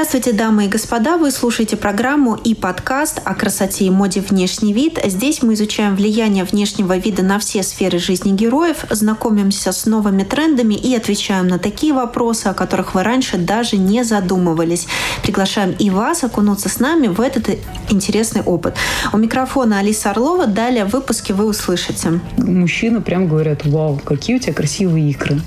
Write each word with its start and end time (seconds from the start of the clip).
Здравствуйте, 0.00 0.32
дамы 0.32 0.64
и 0.64 0.68
господа! 0.68 1.18
Вы 1.18 1.30
слушаете 1.30 1.76
программу 1.76 2.34
и 2.34 2.54
подкаст 2.54 3.20
о 3.22 3.34
красоте 3.34 3.84
и 3.84 3.90
моде 3.90 4.22
«Внешний 4.22 4.72
вид». 4.72 4.98
Здесь 5.04 5.42
мы 5.42 5.52
изучаем 5.52 5.94
влияние 5.94 6.44
внешнего 6.44 6.96
вида 6.96 7.22
на 7.22 7.38
все 7.38 7.62
сферы 7.62 7.98
жизни 7.98 8.32
героев, 8.32 8.86
знакомимся 8.88 9.72
с 9.72 9.84
новыми 9.84 10.22
трендами 10.22 10.72
и 10.72 10.96
отвечаем 10.96 11.48
на 11.48 11.58
такие 11.58 11.92
вопросы, 11.92 12.46
о 12.46 12.54
которых 12.54 12.94
вы 12.94 13.02
раньше 13.02 13.36
даже 13.36 13.76
не 13.76 14.02
задумывались. 14.02 14.86
Приглашаем 15.22 15.72
и 15.78 15.90
вас 15.90 16.24
окунуться 16.24 16.70
с 16.70 16.80
нами 16.80 17.08
в 17.08 17.20
этот 17.20 17.58
интересный 17.90 18.40
опыт. 18.40 18.76
У 19.12 19.18
микрофона 19.18 19.80
Алиса 19.80 20.12
Орлова. 20.12 20.46
Далее 20.46 20.86
в 20.86 20.92
выпуске 20.92 21.34
вы 21.34 21.44
услышите. 21.44 22.20
Мужчины 22.38 23.02
прям 23.02 23.28
говорят, 23.28 23.66
вау, 23.66 24.00
какие 24.02 24.36
у 24.36 24.38
тебя 24.38 24.54
красивые 24.54 25.10
икры. 25.10 25.42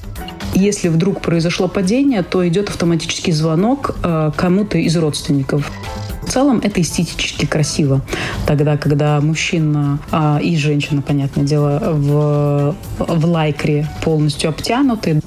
Если 0.56 0.88
вдруг 0.88 1.22
произошло 1.22 1.68
падение, 1.68 2.22
то 2.24 2.48
идет 2.48 2.70
автоматический 2.70 3.32
звонок 3.32 3.96
э, 4.04 4.32
кому-то 4.36 4.78
из 4.78 4.96
родственников. 4.96 5.72
В 6.22 6.30
целом 6.30 6.62
это 6.64 6.82
эстетически 6.82 7.46
красиво. 7.46 8.02
Тогда, 8.48 8.78
когда 8.78 9.20
мужчина 9.20 10.00
а, 10.10 10.40
и 10.42 10.56
женщина, 10.56 11.02
понятное 11.02 11.44
дело, 11.44 11.80
в, 11.84 12.76
в 12.98 13.26
лайкре 13.26 13.88
полностью 14.04 14.50
обтянуты, 14.50 15.22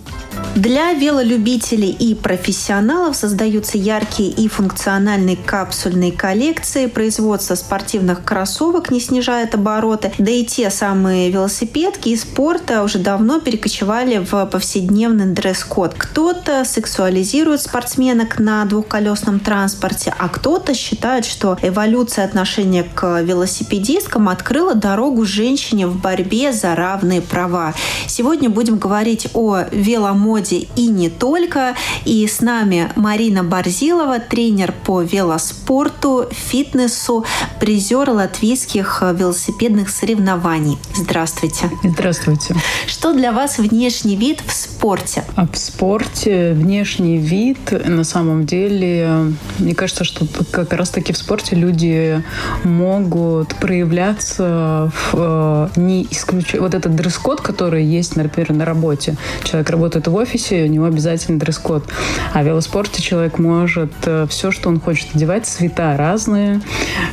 для 0.56 0.94
велолюбителей 0.94 1.90
и 1.90 2.14
профессионалов 2.14 3.14
создаются 3.14 3.76
яркие 3.76 4.30
и 4.30 4.48
функциональные 4.48 5.36
капсульные 5.36 6.12
коллекции. 6.12 6.86
Производство 6.86 7.54
спортивных 7.56 8.24
кроссовок 8.24 8.90
не 8.90 8.98
снижает 8.98 9.54
обороты. 9.54 10.12
Да 10.16 10.30
и 10.30 10.46
те 10.46 10.70
самые 10.70 11.30
велосипедки 11.30 12.08
из 12.08 12.22
спорта 12.22 12.82
уже 12.82 12.98
давно 12.98 13.38
перекочевали 13.38 14.16
в 14.16 14.46
повседневный 14.46 15.26
дресс-код. 15.26 15.94
Кто-то 15.98 16.64
сексуализирует 16.64 17.60
спортсменок 17.60 18.38
на 18.38 18.64
двухколесном 18.64 19.40
транспорте, 19.40 20.14
а 20.16 20.30
кто-то 20.30 20.72
считает, 20.72 21.26
что 21.26 21.58
эволюция 21.60 22.24
отношения 22.24 22.82
к 22.82 23.20
велосипедисткам 23.20 24.30
открыла 24.30 24.74
дорогу 24.74 25.26
женщине 25.26 25.86
в 25.86 26.00
борьбе 26.00 26.52
за 26.52 26.74
равные 26.74 27.20
права. 27.20 27.74
Сегодня 28.06 28.48
будем 28.48 28.78
говорить 28.78 29.28
о 29.34 29.64
веломоде 29.70 30.45
моде 30.46 30.66
и 30.76 30.88
не 30.88 31.08
только. 31.08 31.74
И 32.04 32.26
с 32.26 32.40
нами 32.40 32.90
Марина 32.96 33.42
Барзилова, 33.44 34.18
тренер 34.20 34.72
по 34.84 35.02
велоспорту, 35.02 36.26
фитнесу, 36.30 37.24
призер 37.60 38.10
латвийских 38.10 39.02
велосипедных 39.02 39.90
соревнований. 39.90 40.78
Здравствуйте. 40.94 41.70
Здравствуйте. 41.82 42.54
Что 42.86 43.12
для 43.12 43.32
вас 43.32 43.58
внешний 43.58 44.16
вид 44.16 44.42
в 44.46 44.52
спорте? 44.52 45.24
А 45.34 45.46
в 45.46 45.56
спорте 45.56 46.52
внешний 46.52 47.18
вид, 47.18 47.58
на 47.86 48.04
самом 48.04 48.46
деле, 48.46 49.32
мне 49.58 49.74
кажется, 49.74 50.04
что 50.04 50.26
как 50.50 50.72
раз-таки 50.72 51.12
в 51.12 51.16
спорте 51.16 51.56
люди 51.56 52.22
могут 52.64 53.54
проявляться 53.56 54.90
в, 54.94 55.70
э, 55.76 55.80
не 55.80 56.06
исключая 56.10 56.60
вот 56.60 56.74
этот 56.74 56.94
дресс-код, 56.94 57.40
который 57.40 57.84
есть, 57.84 58.16
например, 58.16 58.52
на 58.52 58.64
работе. 58.64 59.16
Человек 59.44 59.70
работает 59.70 60.06
в 60.08 60.14
офисе, 60.14 60.35
офисе, 60.36 60.64
у 60.64 60.66
него 60.66 60.84
обязательно 60.84 61.38
дресс-код. 61.38 61.84
А 62.32 62.42
в 62.42 62.46
велоспорте 62.46 63.02
человек 63.02 63.38
может 63.38 63.92
э, 64.04 64.26
все, 64.28 64.50
что 64.50 64.68
он 64.68 64.80
хочет 64.80 65.08
одевать, 65.14 65.46
цвета 65.46 65.96
разные, 65.96 66.60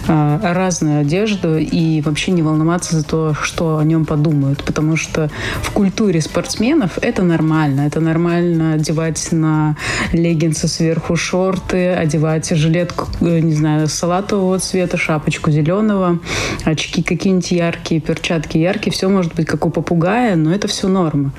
э, 0.08 0.40
разную 0.42 1.02
одежду 1.02 1.58
и 1.58 2.02
вообще 2.02 2.32
не 2.32 2.42
волноваться 2.42 2.98
за 2.98 3.06
то, 3.06 3.34
что 3.34 3.78
о 3.78 3.84
нем 3.84 4.06
подумают. 4.06 4.64
Потому 4.64 4.98
что 4.98 5.30
в 5.62 5.72
культуре 5.72 6.22
спортсменов 6.22 6.98
это 7.02 7.24
нормально. 7.24 7.82
Это 7.82 8.02
нормально 8.02 8.74
одевать 8.74 9.30
на 9.32 9.78
леггинсы 10.12 10.68
сверху 10.68 11.16
шорты, 11.16 11.94
одевать 11.94 12.50
жилетку, 12.50 13.08
э, 13.22 13.40
не 13.40 13.54
знаю, 13.54 13.88
салатового 13.88 14.60
цвета, 14.60 14.98
шапочку 14.98 15.50
зеленого, 15.50 16.20
очки 16.66 17.02
какие-нибудь 17.02 17.52
яркие, 17.52 18.02
перчатки 18.02 18.58
яркие. 18.58 18.92
Все 18.92 19.08
может 19.08 19.34
быть 19.34 19.48
как 19.48 19.66
у 19.66 19.70
попугая, 19.70 20.36
но 20.36 20.54
это 20.54 20.68
все 20.68 20.88
норма. 20.90 21.32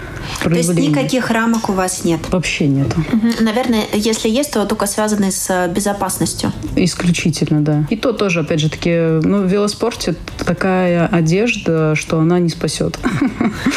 То 0.43 0.51
есть 0.51 0.75
никаких 0.75 1.31
рамок 1.31 1.69
у 1.69 1.74
вас 1.75 2.05
нет? 2.05 2.21
Вообще 2.31 2.67
нет. 2.67 2.89
Угу. 2.97 3.43
Наверное, 3.45 3.85
если 3.93 4.29
есть, 4.29 4.53
то 4.53 4.65
только 4.67 4.87
связанные 4.87 5.31
с 5.31 5.49
э, 5.51 5.69
безопасностью. 5.73 6.53
Исключительно, 6.77 7.61
да. 7.61 7.87
И 7.91 7.97
то 7.97 8.13
тоже, 8.13 8.41
опять 8.41 8.61
же 8.61 8.71
таки, 8.71 8.91
ну, 8.91 9.43
в 9.43 9.47
велоспорте 9.47 10.15
такая 10.39 11.07
одежда, 11.07 11.95
что 11.95 12.19
она 12.19 12.39
не 12.39 12.49
спасет. 12.49 12.99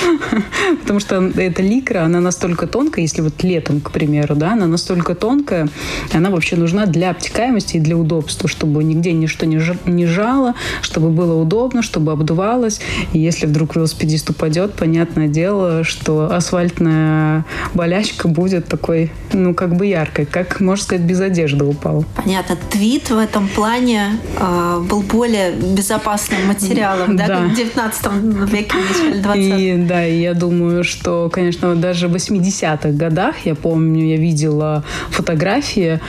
Потому 0.82 1.00
что 1.00 1.22
эта 1.36 1.62
ликра, 1.62 2.04
она 2.04 2.20
настолько 2.20 2.68
тонкая, 2.68 3.04
если 3.04 3.22
вот 3.22 3.44
летом, 3.44 3.82
к 3.82 3.92
примеру, 3.92 4.36
да, 4.36 4.54
она 4.54 4.68
настолько 4.68 5.16
тонкая, 5.16 5.68
она 6.14 6.30
вообще 6.30 6.56
нужна 6.56 6.86
для 6.86 7.12
обтекаемости 7.12 7.78
и 7.78 7.80
для 7.80 7.98
удобства, 7.98 8.48
чтобы 8.48 8.84
нигде 8.84 9.14
ничто 9.14 9.46
не 9.46 10.06
жало, 10.06 10.56
чтобы 10.82 11.10
было 11.10 11.42
удобно, 11.42 11.82
чтобы 11.82 12.12
обдувалось. 12.12 12.80
И 13.14 13.20
если 13.20 13.46
вдруг 13.46 13.76
велосипедист 13.76 14.30
упадет, 14.30 14.74
понятное 14.74 15.28
дело, 15.28 15.84
что 15.84 16.34
асфальтная 16.34 17.46
болячка 17.88 18.28
будет 18.28 18.68
такой, 18.68 19.12
ну, 19.32 19.54
как 19.54 19.76
бы 19.76 19.86
яркой, 19.86 20.26
как, 20.26 20.60
можно 20.60 20.84
сказать, 20.84 21.06
без 21.06 21.22
одежды 21.22 21.64
упал. 21.64 22.04
Понятно. 22.16 22.58
Твит 22.70 23.10
в 23.10 23.18
этом 23.18 23.48
плане 23.48 24.20
э, 24.38 24.82
был 24.90 25.02
более 25.02 25.54
безопасным 25.54 26.48
материалом, 26.48 27.16
да, 27.16 27.28
да. 27.28 27.40
в 27.48 27.56
19 27.56 28.52
веке, 28.52 28.76
начале 28.90 29.22
20 29.22 29.60
И, 29.60 29.76
да, 29.88 30.06
и 30.06 30.20
я 30.20 30.34
думаю, 30.34 30.84
что, 30.84 31.30
конечно, 31.32 31.76
даже 31.76 32.10
в 32.10 32.16
80-х 32.16 32.90
годах, 32.90 33.36
я 33.46 33.56
помню, 33.56 34.06
я 34.06 34.18
видела 34.18 34.84
фотографии 35.10 36.02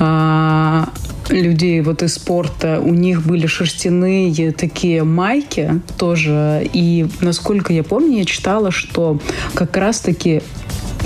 э, 0.00 0.84
людей 1.28 1.80
вот 1.82 2.02
из 2.02 2.14
спорта, 2.14 2.80
у 2.80 2.94
них 2.94 3.22
были 3.22 3.46
шерстяные 3.46 4.52
такие 4.52 5.04
майки 5.04 5.80
тоже. 5.98 6.68
И 6.72 7.06
насколько 7.20 7.72
я 7.72 7.82
помню, 7.82 8.18
я 8.18 8.24
читала, 8.24 8.70
что 8.70 9.18
как 9.54 9.76
раз-таки 9.76 10.42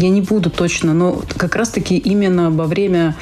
я 0.01 0.09
не 0.09 0.23
буду 0.23 0.51
точно, 0.51 0.95
но 0.95 1.21
как 1.37 1.57
раз-таки 1.57 1.97
именно 1.97 2.51
во 2.51 2.65
время 2.65 3.17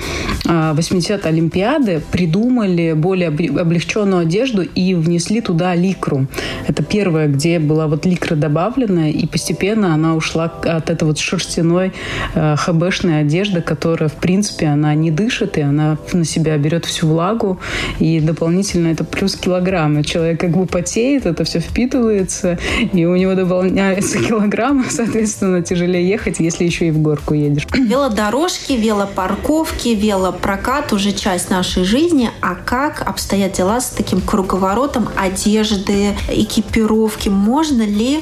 80-й 0.45 1.15
а, 1.15 1.29
Олимпиады 1.29 2.01
придумали 2.13 2.93
более 2.93 3.29
облегченную 3.29 4.23
одежду 4.23 4.63
и 4.63 4.95
внесли 4.95 5.41
туда 5.41 5.75
ликру. 5.75 6.27
Это 6.69 6.85
первое, 6.85 7.27
где 7.27 7.59
была 7.59 7.89
вот 7.89 8.07
ликра 8.07 8.37
добавлена, 8.37 9.11
и 9.11 9.27
постепенно 9.27 9.93
она 9.93 10.15
ушла 10.15 10.45
от 10.45 10.91
этой 10.91 11.05
вот 11.05 11.19
шерстяной 11.19 11.93
э, 12.35 12.55
хбшной 12.57 13.21
одежды, 13.21 13.61
которая, 13.61 14.09
в 14.09 14.15
принципе, 14.15 14.67
она 14.67 14.95
не 14.95 15.11
дышит, 15.11 15.59
и 15.59 15.63
она 15.63 15.99
на 16.13 16.25
себя 16.25 16.57
берет 16.59 16.85
всю 16.85 17.09
влагу, 17.09 17.59
и 17.99 18.21
дополнительно 18.21 18.89
это 18.89 19.03
плюс 19.03 19.35
килограммы. 19.35 20.05
Человек 20.05 20.41
как 20.41 20.51
бы 20.51 20.67
потеет, 20.67 21.27
это 21.27 21.43
все 21.43 21.59
впитывается, 21.59 22.59
и 22.93 23.05
у 23.05 23.17
него 23.17 23.35
дополняются 23.35 24.19
килограммы, 24.29 24.85
соответственно, 24.89 25.63
тяжелее 25.63 26.09
ехать, 26.09 26.39
если 26.39 26.68
еще 26.69 26.89
и 26.89 26.91
в 26.91 26.99
горку 26.99 27.35
едешь. 27.35 27.67
Велодорожки, 27.75 28.73
велопарковки, 28.73 29.89
велопрокат 29.89 30.93
уже 30.93 31.13
часть 31.13 31.51
нашей 31.51 31.85
жизни. 31.85 32.31
А 32.41 32.55
как 32.55 33.03
обстоят 33.03 33.53
дела 33.53 33.81
с 33.81 33.91
таким 33.91 34.21
круговоротом 34.21 35.09
одежды, 35.17 36.15
экипировки? 36.29 37.29
Можно 37.29 37.83
ли 37.83 38.21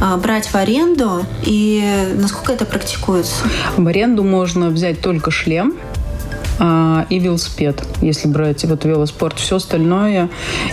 а, 0.00 0.16
брать 0.16 0.46
в 0.48 0.54
аренду 0.54 1.24
и 1.42 1.82
насколько 2.14 2.52
это 2.52 2.64
практикуется? 2.64 3.44
В 3.76 3.86
аренду 3.86 4.24
можно 4.24 4.68
взять 4.70 5.00
только 5.00 5.30
шлем, 5.30 5.74
и 6.60 7.18
велосипед, 7.18 7.82
если 8.00 8.28
брать 8.28 8.64
вот 8.64 8.84
велоспорт. 8.84 9.38
Все 9.38 9.56
остальное 9.56 10.28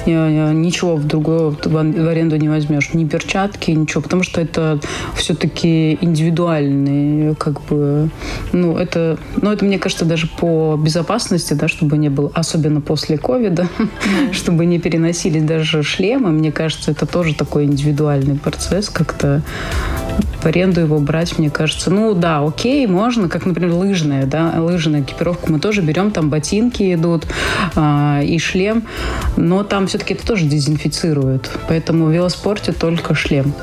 ничего 0.05 0.95
в 0.95 1.05
другое 1.05 1.55
в 1.63 2.07
аренду 2.07 2.37
не 2.37 2.49
возьмешь. 2.49 2.93
Ни 2.93 3.05
перчатки, 3.05 3.71
ничего, 3.71 4.01
потому 4.01 4.23
что 4.23 4.41
это 4.41 4.79
все-таки 5.15 5.97
индивидуальный, 6.01 7.35
как 7.35 7.61
бы, 7.63 8.09
ну, 8.51 8.77
это, 8.77 9.17
ну, 9.41 9.51
это, 9.51 9.65
мне 9.65 9.79
кажется, 9.79 10.05
даже 10.05 10.27
по 10.27 10.77
безопасности, 10.77 11.53
да, 11.53 11.67
чтобы 11.67 11.97
не 11.97 12.09
было, 12.09 12.31
особенно 12.33 12.81
после 12.81 13.17
ковида, 13.17 13.67
чтобы 14.31 14.65
не 14.65 14.79
переносили 14.79 15.39
даже 15.39 15.83
шлемы, 15.83 16.31
мне 16.31 16.51
кажется, 16.51 16.91
это 16.91 17.05
тоже 17.05 17.33
такой 17.33 17.65
индивидуальный 17.65 18.35
процесс, 18.35 18.89
как-то 18.89 19.41
в 20.41 20.45
аренду 20.45 20.81
его 20.81 20.99
брать, 20.99 21.37
мне 21.37 21.49
кажется, 21.49 21.91
ну, 21.91 22.13
да, 22.13 22.45
окей, 22.45 22.85
можно, 22.87 23.29
как, 23.29 23.45
например, 23.45 23.73
лыжная, 23.73 24.25
да, 24.25 24.53
лыжная 24.57 25.01
экипировку 25.01 25.51
мы 25.51 25.59
тоже 25.59 25.70
тоже 25.71 25.81
берем, 25.83 26.11
там 26.11 26.29
ботинки 26.29 26.93
идут 26.93 27.23
э, 27.77 28.25
и 28.25 28.37
шлем, 28.39 28.83
но 29.37 29.63
там 29.63 29.87
все-таки 29.87 30.15
это 30.15 30.27
тоже 30.27 30.43
дезинфицирует. 30.43 31.49
Поэтому 31.69 32.07
в 32.07 32.11
велоспорте 32.11 32.73
только 32.73 33.15
шлем. 33.15 33.53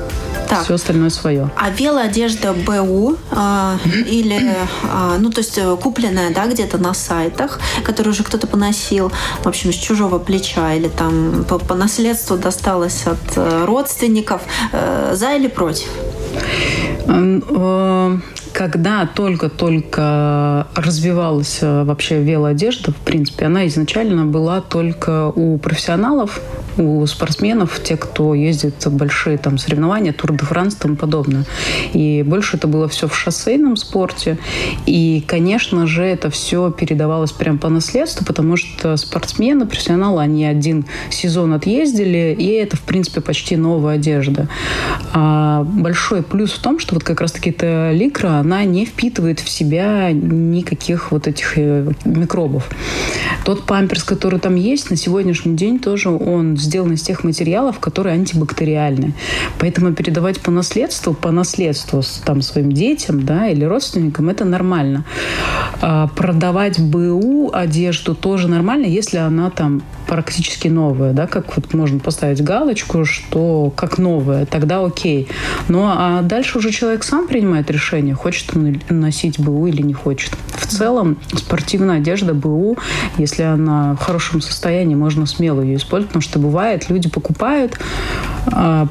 Так. 0.49 0.63
Все 0.63 0.73
остальное 0.73 1.11
свое. 1.11 1.51
А 1.55 1.69
велоодежда 1.69 2.53
БУ 2.53 3.15
э, 3.31 3.77
или, 4.07 4.41
э, 4.41 5.17
ну, 5.19 5.29
то 5.29 5.41
есть 5.41 5.59
э, 5.59 5.77
купленная, 5.79 6.33
да, 6.33 6.47
где-то 6.47 6.79
на 6.79 6.95
сайтах, 6.95 7.59
которую 7.83 8.13
уже 8.13 8.23
кто-то 8.23 8.47
поносил, 8.47 9.11
в 9.43 9.47
общем, 9.47 9.71
с 9.71 9.75
чужого 9.75 10.17
плеча 10.17 10.73
или 10.73 10.87
там 10.87 11.45
по, 11.47 11.59
по 11.59 11.75
наследству 11.75 12.37
досталось 12.37 13.05
от 13.05 13.37
э, 13.37 13.65
родственников, 13.65 14.41
э, 14.71 15.13
за 15.15 15.35
или 15.35 15.47
против? 15.47 15.89
Когда 18.53 19.05
только-только 19.05 20.67
развивалась 20.75 21.59
э, 21.61 21.83
вообще 21.83 22.21
велоодежда, 22.21 22.91
в 22.91 22.97
принципе, 22.97 23.45
она 23.45 23.67
изначально 23.67 24.25
была 24.25 24.61
только 24.61 25.27
у 25.27 25.57
профессионалов, 25.57 26.41
у 26.79 27.05
спортсменов, 27.05 27.79
те, 27.83 27.97
кто 27.97 28.33
ездит 28.33 28.85
в 28.85 28.95
большие 28.95 29.37
там 29.37 29.57
соревнования, 29.57 30.13
Тур 30.13 30.31
де 30.31 30.45
Франс 30.45 30.75
и 30.75 30.79
тому 30.79 30.95
подобное. 30.95 31.45
И 31.93 32.23
больше 32.25 32.57
это 32.57 32.67
было 32.67 32.87
все 32.87 33.07
в 33.07 33.15
шоссейном 33.15 33.75
спорте. 33.75 34.37
И, 34.85 35.23
конечно 35.27 35.87
же, 35.87 36.03
это 36.03 36.29
все 36.29 36.71
передавалось 36.71 37.31
прям 37.31 37.57
по 37.57 37.69
наследству, 37.69 38.25
потому 38.25 38.55
что 38.55 38.95
спортсмены, 38.97 39.65
профессионалы, 39.65 40.21
они 40.21 40.45
один 40.45 40.85
сезон 41.09 41.53
отъездили, 41.53 42.35
и 42.37 42.47
это, 42.53 42.77
в 42.77 42.81
принципе, 42.81 43.21
почти 43.21 43.57
новая 43.57 43.95
одежда. 43.95 44.47
А 45.13 45.63
большой 45.63 46.23
плюс 46.23 46.51
в 46.51 46.59
том, 46.59 46.79
что 46.79 46.95
вот 46.95 47.03
как 47.03 47.21
раз-таки 47.21 47.49
эта 47.49 47.91
ликра, 47.91 48.39
она 48.39 48.63
не 48.63 48.85
впитывает 48.85 49.39
в 49.39 49.49
себя 49.49 50.11
никаких 50.11 51.11
вот 51.11 51.27
этих 51.27 51.57
э, 51.57 51.91
микробов. 52.05 52.69
Тот 53.45 53.65
памперс, 53.65 54.03
который 54.03 54.39
там 54.39 54.55
есть, 54.55 54.89
на 54.89 54.95
сегодняшний 54.95 55.55
день 55.55 55.79
тоже 55.79 56.09
он 56.09 56.57
сделан 56.69 56.93
из 56.93 57.01
тех 57.01 57.23
материалов, 57.23 57.79
которые 57.79 58.13
антибактериальны. 58.13 59.13
Поэтому 59.57 59.93
передавать 59.93 60.39
по 60.39 60.51
наследству, 60.51 61.13
по 61.13 61.31
наследству 61.31 62.03
там, 62.25 62.41
своим 62.41 62.71
детям 62.71 63.25
да, 63.25 63.47
или 63.47 63.65
родственникам, 63.65 64.29
это 64.29 64.45
нормально. 64.45 65.03
А 65.81 66.07
продавать 66.07 66.79
БУ 66.79 67.51
одежду 67.51 68.13
тоже 68.13 68.47
нормально, 68.47 68.85
если 68.85 69.17
она 69.17 69.49
там 69.49 69.81
практически 70.07 70.67
новая, 70.67 71.13
да, 71.13 71.27
как 71.27 71.55
вот 71.55 71.73
можно 71.73 71.99
поставить 71.99 72.43
галочку, 72.43 73.05
что 73.05 73.71
как 73.75 73.97
новая, 73.97 74.45
тогда 74.45 74.83
окей. 74.83 75.27
Ну 75.67 75.83
а 75.85 76.21
дальше 76.21 76.59
уже 76.59 76.71
человек 76.71 77.03
сам 77.03 77.27
принимает 77.27 77.71
решение, 77.71 78.13
хочет 78.13 78.55
он 78.55 78.79
носить 78.89 79.39
БУ 79.39 79.67
или 79.67 79.81
не 79.81 79.93
хочет. 79.93 80.31
В 80.57 80.67
целом 80.67 81.17
спортивная 81.33 81.97
одежда 81.97 82.33
БУ, 82.33 82.77
если 83.17 83.43
она 83.43 83.95
в 83.95 83.99
хорошем 83.99 84.41
состоянии, 84.41 84.95
можно 84.95 85.25
смело 85.25 85.61
ее 85.61 85.77
использовать, 85.77 86.09
потому 86.09 86.21
что 86.21 86.39
бывает, 86.49 86.89
люди 86.89 87.09
покупают 87.09 87.77
а, 88.47 88.87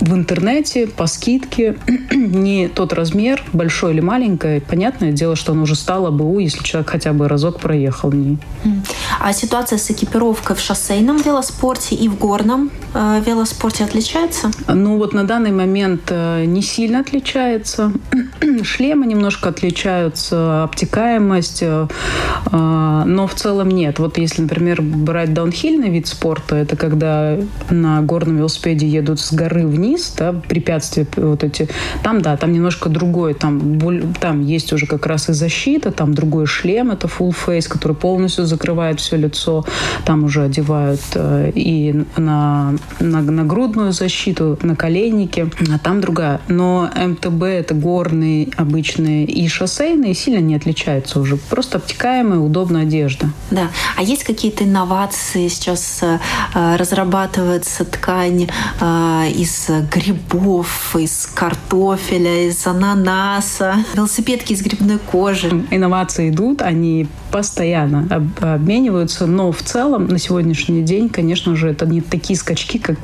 в 0.00 0.14
интернете 0.14 0.86
по 0.86 1.06
скидке 1.06 1.76
не 2.10 2.68
тот 2.68 2.92
размер, 2.92 3.42
большой 3.52 3.92
или 3.92 4.00
маленький. 4.00 4.60
Понятное 4.60 5.12
дело, 5.12 5.36
что 5.36 5.52
она 5.52 5.62
уже 5.62 5.74
стала 5.74 6.10
БУ, 6.10 6.38
если 6.38 6.62
человек 6.62 6.90
хотя 6.90 7.12
бы 7.12 7.28
разок 7.28 7.60
проехал 7.60 8.10
в 8.10 8.14
ней. 8.14 8.38
А 9.20 9.32
ситуация 9.32 9.78
с 9.78 9.90
экипировкой 9.90 10.56
в 10.56 10.60
шоссейном 10.60 11.18
велоспорте 11.18 11.94
и 11.94 12.08
в 12.08 12.18
горном 12.18 12.70
э, 12.94 13.22
велоспорте 13.24 13.84
отличается? 13.84 14.50
Ну 14.68 14.96
вот 14.96 15.12
на 15.12 15.24
данный 15.24 15.52
момент 15.52 16.02
э, 16.08 16.44
не 16.46 16.62
сильно 16.62 17.00
отличается. 17.00 17.92
Шлемы 18.62 19.06
немножко 19.06 19.50
отличаются, 19.50 20.64
обтекаемость, 20.64 21.62
э, 21.62 21.86
э, 22.46 23.02
но 23.06 23.26
в 23.26 23.34
целом 23.34 23.70
нет. 23.70 23.98
Вот 23.98 24.18
если, 24.18 24.42
например, 24.42 24.82
брать 24.82 25.34
даунхильный 25.34 25.90
вид 25.90 26.06
спорта, 26.06 26.56
это 26.56 26.76
когда 26.76 26.93
на 27.70 28.02
горном 28.02 28.38
велосипеде 28.38 28.86
едут 28.86 29.20
с 29.20 29.32
горы 29.32 29.66
вниз, 29.66 30.14
да, 30.16 30.32
препятствия 30.32 31.06
вот 31.16 31.44
эти, 31.44 31.68
там, 32.02 32.20
да, 32.22 32.36
там 32.36 32.52
немножко 32.52 32.88
другое, 32.88 33.34
там, 33.34 33.78
там 34.20 34.42
есть 34.42 34.72
уже 34.72 34.86
как 34.86 35.06
раз 35.06 35.28
и 35.28 35.32
защита, 35.32 35.90
там 35.90 36.14
другой 36.14 36.46
шлем, 36.46 36.90
это 36.90 37.08
full 37.08 37.34
face, 37.34 37.68
который 37.68 37.96
полностью 37.96 38.46
закрывает 38.46 39.00
все 39.00 39.16
лицо, 39.16 39.64
там 40.04 40.24
уже 40.24 40.42
одевают 40.42 41.00
э, 41.14 41.52
и 41.54 42.04
на, 42.16 42.74
на, 43.00 43.20
на 43.22 43.44
грудную 43.44 43.92
защиту, 43.92 44.58
на 44.62 44.76
коленники, 44.76 45.50
а 45.72 45.78
там 45.78 46.00
другая. 46.00 46.40
Но 46.48 46.90
МТБ 46.94 47.42
это 47.42 47.74
горные 47.74 48.48
обычные 48.56 49.24
и 49.24 49.48
шоссейные 49.48 50.14
сильно 50.14 50.40
не 50.40 50.54
отличаются 50.54 51.20
уже. 51.20 51.36
Просто 51.36 51.78
обтекаемая, 51.78 52.38
удобная 52.38 52.82
одежда. 52.82 53.30
Да. 53.50 53.68
А 53.96 54.02
есть 54.02 54.24
какие-то 54.24 54.64
инновации 54.64 55.48
сейчас 55.48 56.00
э, 56.02 56.76
разрабатывается 56.84 57.84
ткань 57.86 58.46
э, 58.80 59.30
из 59.34 59.70
грибов, 59.90 60.94
из 60.96 61.26
картофеля, 61.34 62.48
из 62.48 62.66
ананаса, 62.66 63.76
велосипедки 63.94 64.52
из 64.52 64.60
грибной 64.60 64.98
кожи? 64.98 65.64
Инновации 65.70 66.28
идут, 66.28 66.60
они 66.60 67.08
постоянно 67.30 68.06
обмениваются, 68.40 69.26
но 69.26 69.50
в 69.50 69.62
целом 69.62 70.08
на 70.08 70.18
сегодняшний 70.18 70.82
день, 70.82 71.08
конечно 71.08 71.56
же, 71.56 71.70
это 71.70 71.86
не 71.86 72.02
такие 72.02 72.38
скачки, 72.38 72.78
как 72.78 72.96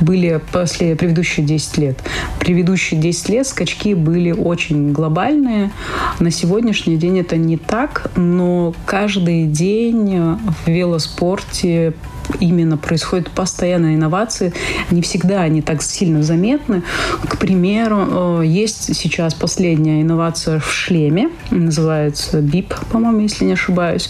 были 0.00 0.40
после 0.50 0.96
предыдущие 0.96 1.44
10 1.44 1.78
лет. 1.78 1.98
Предыдущие 2.40 2.98
10 2.98 3.28
лет 3.28 3.46
скачки 3.46 3.94
были 3.94 4.32
очень 4.32 4.92
глобальные. 4.92 5.70
На 6.18 6.30
сегодняшний 6.30 6.96
день 6.96 7.18
это 7.18 7.36
не 7.36 7.58
так, 7.58 8.10
но 8.16 8.74
каждый 8.86 9.44
день 9.44 10.38
в 10.64 10.68
велоспорте 10.68 11.92
именно 12.40 12.76
происходят 12.76 13.30
постоянные 13.30 13.96
инновации. 13.96 14.52
Не 14.90 15.02
всегда 15.02 15.42
они 15.42 15.62
так 15.62 15.82
сильно 15.82 16.22
заметны. 16.22 16.82
К 17.28 17.38
примеру, 17.38 18.40
э, 18.40 18.46
есть 18.46 18.94
сейчас 18.94 19.34
последняя 19.34 20.02
инновация 20.02 20.60
в 20.60 20.72
шлеме, 20.72 21.30
называется 21.50 22.38
BIP, 22.40 22.74
по-моему, 22.90 23.20
если 23.20 23.44
не 23.44 23.52
ошибаюсь. 23.52 24.08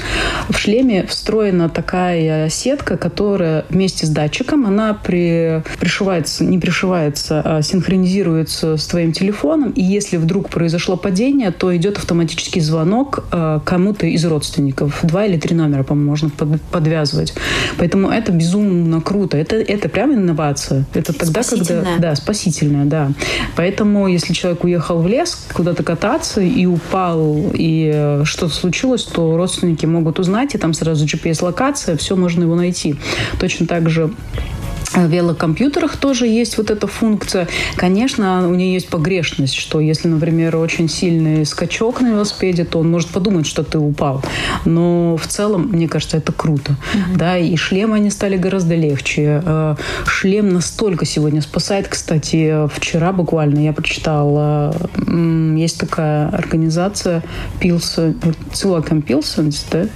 В 0.49 0.57
шлеме 0.57 1.07
встроена 1.07 1.69
такая 1.69 2.49
сетка, 2.49 2.97
которая 2.97 3.65
вместе 3.69 4.07
с 4.07 4.11
датчиком, 4.11 4.67
она 4.67 4.95
при, 4.95 5.63
пришивается, 5.79 6.45
не 6.45 6.59
пришивается, 6.59 7.43
а 7.45 7.63
синхронизируется 7.63 8.77
с 8.77 8.87
твоим 8.87 9.13
телефоном, 9.13 9.71
и 9.71 9.83
если 9.83 10.17
вдруг 10.17 10.49
произошло 10.49 10.97
падение, 10.97 11.51
то 11.51 11.75
идет 11.77 11.99
автоматический 11.99 12.61
звонок 12.61 13.25
э, 13.33 13.61
кому-то 13.65 14.07
из 14.07 14.25
родственников. 14.25 15.01
Два 15.03 15.27
или 15.27 15.39
три 15.39 15.55
номера, 15.55 15.83
по-моему, 15.83 16.11
можно 16.11 16.31
подвязывать. 16.71 17.35
Поэтому 17.79 18.09
это 18.15 18.33
безумно 18.33 19.01
круто. 19.01 19.37
Это, 19.37 19.57
это 19.57 19.89
прям 19.89 20.13
инновация. 20.15 20.85
Это 20.95 21.13
тогда, 21.13 21.43
когда... 21.43 21.85
Да, 21.99 22.15
спасительная, 22.15 22.85
да. 22.85 23.13
Поэтому, 23.57 24.09
если 24.09 24.33
человек 24.33 24.65
уехал 24.65 25.01
в 25.01 25.07
лес 25.07 25.47
куда-то 25.53 25.83
кататься 25.83 26.41
и 26.41 26.67
упал, 26.67 27.53
и 27.55 27.91
э, 27.93 28.23
что-то 28.25 28.55
случилось, 28.55 29.05
то 29.05 29.37
родственники 29.37 29.87
могут 29.87 30.19
узнать, 30.19 30.55
и 30.55 30.59
там 30.59 30.75
сразу 30.75 31.05
GPS-локация, 31.05 31.97
все 31.97 32.17
можно 32.17 32.43
его 32.43 32.55
найти. 32.55 32.97
Точно 33.41 33.67
так 33.67 33.89
же 33.89 34.11
в 34.95 35.07
велокомпьютерах 35.07 35.97
тоже 35.97 36.27
есть 36.27 36.59
вот 36.59 36.71
эта 36.71 36.87
функция. 36.87 37.49
Конечно, 37.77 38.49
у 38.49 38.55
нее 38.55 38.75
есть 38.75 38.89
погрешность, 38.89 39.55
что 39.55 39.81
если, 39.81 40.09
например, 40.09 40.57
очень 40.57 40.89
сильный 40.89 41.45
скачок 41.47 42.01
на 42.01 42.09
велосипеде, 42.09 42.65
то 42.65 42.79
он 42.81 42.91
может 42.91 43.09
подумать, 43.09 43.47
что 43.47 43.63
ты 43.63 43.79
упал. 43.79 44.23
Но 44.65 45.17
в 45.17 45.27
целом, 45.27 45.69
мне 45.73 45.89
кажется, 45.89 46.17
это 46.17 46.33
круто. 46.33 46.73
Mm-hmm. 46.73 47.17
Да, 47.17 47.39
и 47.39 47.57
шлемы 47.57 47.97
они 47.97 48.11
стали 48.11 48.37
гораздо 48.37 48.75
легче. 48.75 49.43
Э, 49.45 49.77
шлем 50.07 50.53
настолько 50.53 51.05
сегодня 51.05 51.43
спасает. 51.43 51.89
Кстати, 51.89 52.69
вчера 52.75 53.13
буквально 53.13 53.61
я 53.61 53.73
прочитала, 53.73 54.75
есть 55.57 55.79
такая 55.79 56.29
организация 56.29 57.23
Пилсон, 57.61 58.17
Цилаком 58.53 59.03
Пилсонс, 59.03 59.65
да, 59.71 59.87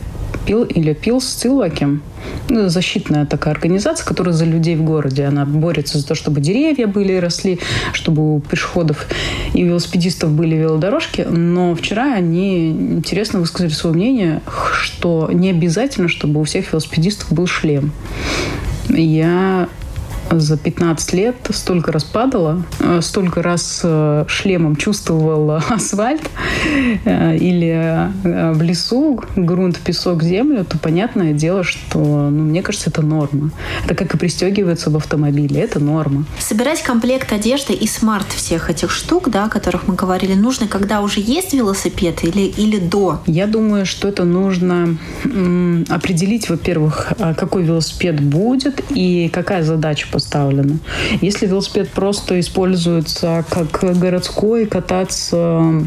Пил 0.47 0.63
или 0.63 0.93
Пил 0.93 1.21
с 1.21 1.27
Цилакем. 1.27 2.03
Ну, 2.49 2.69
защитная 2.69 3.27
такая 3.27 3.53
организация, 3.53 4.07
которая 4.07 4.33
за 4.33 4.45
людей 4.45 4.77
в 4.77 4.85
городе. 4.85 5.25
Она 5.25 5.45
борется 5.45 5.99
за 5.99 6.07
то, 6.07 6.15
чтобы 6.15 6.41
деревья 6.41 6.87
были 6.87 7.15
и 7.15 7.19
росли, 7.19 7.59
чтобы 7.93 8.37
у 8.37 8.41
пешеходов 8.41 9.07
и 9.55 9.63
велосипедистов 9.63 10.31
были 10.31 10.55
велодорожки. 10.55 11.27
Но 11.29 11.75
вчера 11.75 12.15
они 12.15 12.71
интересно 12.71 13.41
высказали 13.41 13.73
свое 13.73 13.95
мнение, 13.95 14.41
что 14.73 15.29
не 15.33 15.51
обязательно, 15.51 16.09
чтобы 16.09 16.41
у 16.41 16.45
всех 16.45 16.73
велосипедистов 16.73 17.33
был 17.33 17.47
шлем. 17.47 17.93
Я 18.89 19.69
за 20.31 20.57
15 20.57 21.13
лет 21.13 21.37
столько 21.51 21.93
раз 21.93 22.05
падала, 22.05 22.63
э, 22.81 23.01
столько 23.03 23.43
раз 23.43 23.81
э, 23.83 24.25
шлемом 24.29 24.77
чувствовала 24.77 25.63
асфальт 25.69 26.23
э, 27.05 27.37
или 27.37 28.11
в 28.25 28.63
лесу 28.63 29.23
грунт, 29.37 29.79
песок, 29.79 30.23
землю, 30.23 30.65
то 30.65 30.79
понятное 30.79 31.33
дело, 31.33 31.63
что, 31.65 31.99
ну, 31.99 32.45
мне 32.45 32.63
кажется, 32.63 32.91
это 32.91 33.03
норма. 33.03 33.51
Это 33.85 33.95
как 33.95 34.15
и 34.15 34.19
пристегивается 34.19 34.91
в 34.91 34.97
автомобиле, 34.97 35.61
это 35.61 35.81
норма. 35.81 36.25
Собирать 36.39 36.83
комплект 36.83 37.33
одежды 37.33 37.73
и 37.73 37.87
смарт 37.87 38.29
всех 38.29 38.71
этих 38.71 38.91
штук, 38.91 39.31
да, 39.31 39.45
о 39.45 39.49
которых 39.49 39.87
мы 39.87 39.95
говорили, 39.95 40.35
нужно, 40.35 40.67
когда 40.67 41.01
уже 41.01 41.21
есть 41.21 41.53
велосипед 41.55 42.25
или, 42.25 42.43
или 42.43 42.79
до? 42.79 43.21
Я 43.27 43.47
думаю, 43.47 43.87
что 43.87 44.09
это 44.09 44.25
нужно 44.25 44.97
определить, 45.89 46.49
во-первых, 46.49 47.13
а 47.19 47.35
какой 47.35 47.63
велосипед 47.63 48.21
будет 48.21 48.83
и 48.91 49.29
какая 49.33 49.63
задача 49.63 50.09
поставлена. 50.17 50.79
Если 51.21 51.47
велосипед 51.47 51.91
просто 51.91 52.41
используется 52.41 53.45
как 53.51 53.99
городской, 53.99 54.65
кататься 54.65 55.83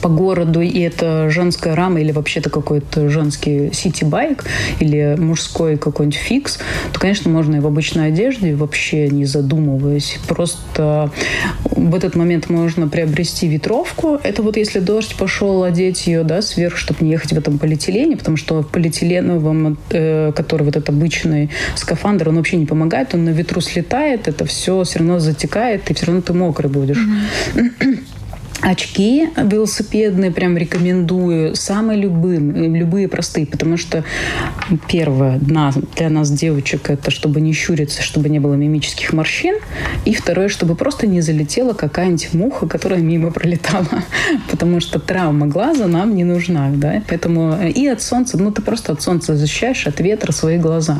по 0.00 0.08
городу, 0.08 0.60
и 0.60 0.80
это 0.80 1.30
женская 1.30 1.74
рама 1.74 2.00
или 2.00 2.12
вообще-то 2.12 2.50
какой-то 2.50 3.08
женский 3.08 3.72
сити-байк 3.72 4.44
или 4.80 5.16
мужской 5.18 5.76
какой-нибудь 5.76 6.18
фикс, 6.18 6.58
то, 6.92 7.00
конечно, 7.00 7.30
можно 7.30 7.56
и 7.56 7.60
в 7.60 7.66
обычной 7.66 8.08
одежде, 8.08 8.54
вообще 8.54 9.08
не 9.08 9.24
задумываясь. 9.24 10.18
Просто 10.28 11.10
в 11.64 11.94
этот 11.94 12.16
момент 12.16 12.50
можно 12.50 12.88
приобрести 12.88 13.48
ветровку. 13.48 14.18
Это 14.22 14.42
вот 14.42 14.56
если 14.56 14.80
дождь 14.80 15.14
пошел, 15.16 15.62
одеть 15.62 16.06
ее 16.06 16.24
да, 16.24 16.42
сверху, 16.42 16.76
чтобы 16.76 17.04
не 17.04 17.12
ехать 17.12 17.32
в 17.32 17.38
этом 17.38 17.58
полиэтилене, 17.58 18.16
потому 18.16 18.36
что 18.36 18.62
в 18.62 18.68
полиэтиленовом, 18.68 19.78
э, 19.90 20.32
который 20.32 20.62
вот 20.64 20.76
этот 20.76 20.88
обычный 20.88 21.50
скафандр, 21.76 22.28
он 22.28 22.36
вообще 22.36 22.56
не 22.56 22.66
помогает, 22.66 23.14
он 23.14 23.24
на 23.24 23.30
ветру 23.30 23.60
слетает, 23.60 24.28
это 24.28 24.44
все 24.44 24.84
все 24.84 24.98
равно 24.98 25.18
затекает, 25.18 25.90
и 25.90 25.94
все 25.94 26.06
равно 26.06 26.22
ты 26.22 26.32
мокрый 26.32 26.70
будешь. 26.70 26.98
Mm-hmm. 27.54 28.04
Очки 28.62 29.30
велосипедные 29.36 30.30
прям 30.30 30.56
рекомендую. 30.56 31.56
Самые 31.56 31.98
любые, 32.00 32.38
любые 32.38 33.08
простые, 33.08 33.46
потому 33.46 33.78
что 33.78 34.04
первое 34.86 35.38
для 35.38 36.10
нас, 36.10 36.30
девочек, 36.30 36.90
это 36.90 37.10
чтобы 37.10 37.40
не 37.40 37.52
щуриться, 37.52 38.02
чтобы 38.02 38.28
не 38.28 38.38
было 38.38 38.54
мимических 38.54 39.14
морщин. 39.14 39.56
И 40.04 40.12
второе, 40.14 40.48
чтобы 40.48 40.74
просто 40.74 41.06
не 41.06 41.22
залетела 41.22 41.72
какая-нибудь 41.72 42.34
муха, 42.34 42.66
которая 42.66 43.00
мимо 43.00 43.30
пролетала. 43.30 43.86
Потому 44.50 44.80
что 44.80 44.98
травма 44.98 45.46
глаза 45.46 45.86
нам 45.86 46.14
не 46.14 46.24
нужна. 46.24 46.70
Да? 46.70 47.02
Поэтому 47.08 47.56
и 47.62 47.86
от 47.86 48.02
солнца, 48.02 48.36
ну 48.36 48.50
ты 48.50 48.60
просто 48.60 48.92
от 48.92 49.00
солнца 49.00 49.36
защищаешь, 49.36 49.86
от 49.86 50.00
ветра 50.00 50.32
свои 50.32 50.58
глаза. 50.58 50.98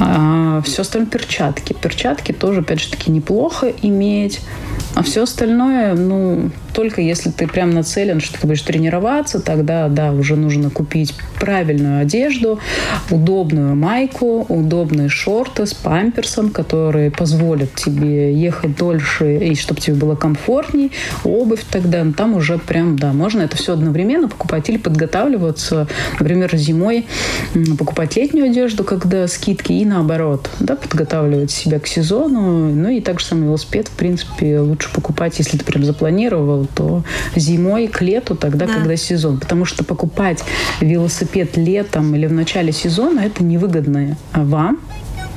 А, 0.00 0.62
все 0.62 0.82
остальное 0.82 1.10
перчатки. 1.10 1.74
Перчатки 1.74 2.32
тоже, 2.32 2.60
опять 2.60 2.80
же 2.80 2.90
таки, 2.90 3.10
неплохо 3.10 3.72
иметь. 3.82 4.40
А 4.94 5.02
все 5.02 5.24
остальное, 5.24 5.94
ну, 5.94 6.45
soon. 6.50 6.65
Только 6.76 7.00
если 7.00 7.30
ты 7.30 7.46
прям 7.46 7.70
нацелен, 7.70 8.20
что 8.20 8.38
ты 8.38 8.46
будешь 8.46 8.60
тренироваться, 8.60 9.40
тогда, 9.40 9.88
да, 9.88 10.12
уже 10.12 10.36
нужно 10.36 10.68
купить 10.68 11.14
правильную 11.40 12.02
одежду, 12.02 12.60
удобную 13.10 13.74
майку, 13.74 14.44
удобные 14.46 15.08
шорты 15.08 15.64
с 15.64 15.72
памперсом, 15.72 16.50
которые 16.50 17.10
позволят 17.10 17.74
тебе 17.74 18.34
ехать 18.34 18.76
дольше 18.76 19.38
и 19.38 19.54
чтобы 19.54 19.80
тебе 19.80 19.96
было 19.96 20.16
комфортней, 20.16 20.92
обувь 21.24 21.64
тогда, 21.70 22.04
ну, 22.04 22.12
там 22.12 22.34
уже 22.34 22.58
прям, 22.58 22.98
да, 22.98 23.14
можно 23.14 23.40
это 23.40 23.56
все 23.56 23.72
одновременно 23.72 24.28
покупать 24.28 24.68
или 24.68 24.76
подготавливаться, 24.76 25.88
например, 26.20 26.54
зимой 26.56 27.06
покупать 27.78 28.16
летнюю 28.16 28.50
одежду, 28.50 28.84
когда 28.84 29.26
скидки, 29.28 29.72
и 29.72 29.86
наоборот, 29.86 30.50
да, 30.60 30.76
подготавливать 30.76 31.50
себя 31.50 31.80
к 31.80 31.86
сезону, 31.86 32.68
ну 32.68 32.90
и 32.90 33.00
также 33.00 33.24
самый 33.24 33.44
велосипед, 33.44 33.88
в 33.88 33.92
принципе, 33.92 34.60
лучше 34.60 34.92
покупать, 34.92 35.38
если 35.38 35.56
ты 35.56 35.64
прям 35.64 35.82
запланировал, 35.82 36.65
то 36.66 37.04
зимой 37.34 37.88
к 37.88 38.00
лету, 38.00 38.34
тогда, 38.34 38.66
да. 38.66 38.74
когда 38.74 38.96
сезон. 38.96 39.38
Потому 39.38 39.64
что 39.64 39.84
покупать 39.84 40.42
велосипед 40.80 41.56
летом 41.56 42.14
или 42.14 42.26
в 42.26 42.32
начале 42.32 42.72
сезона 42.72 43.20
это 43.20 43.42
невыгодно 43.42 44.16
вам, 44.32 44.80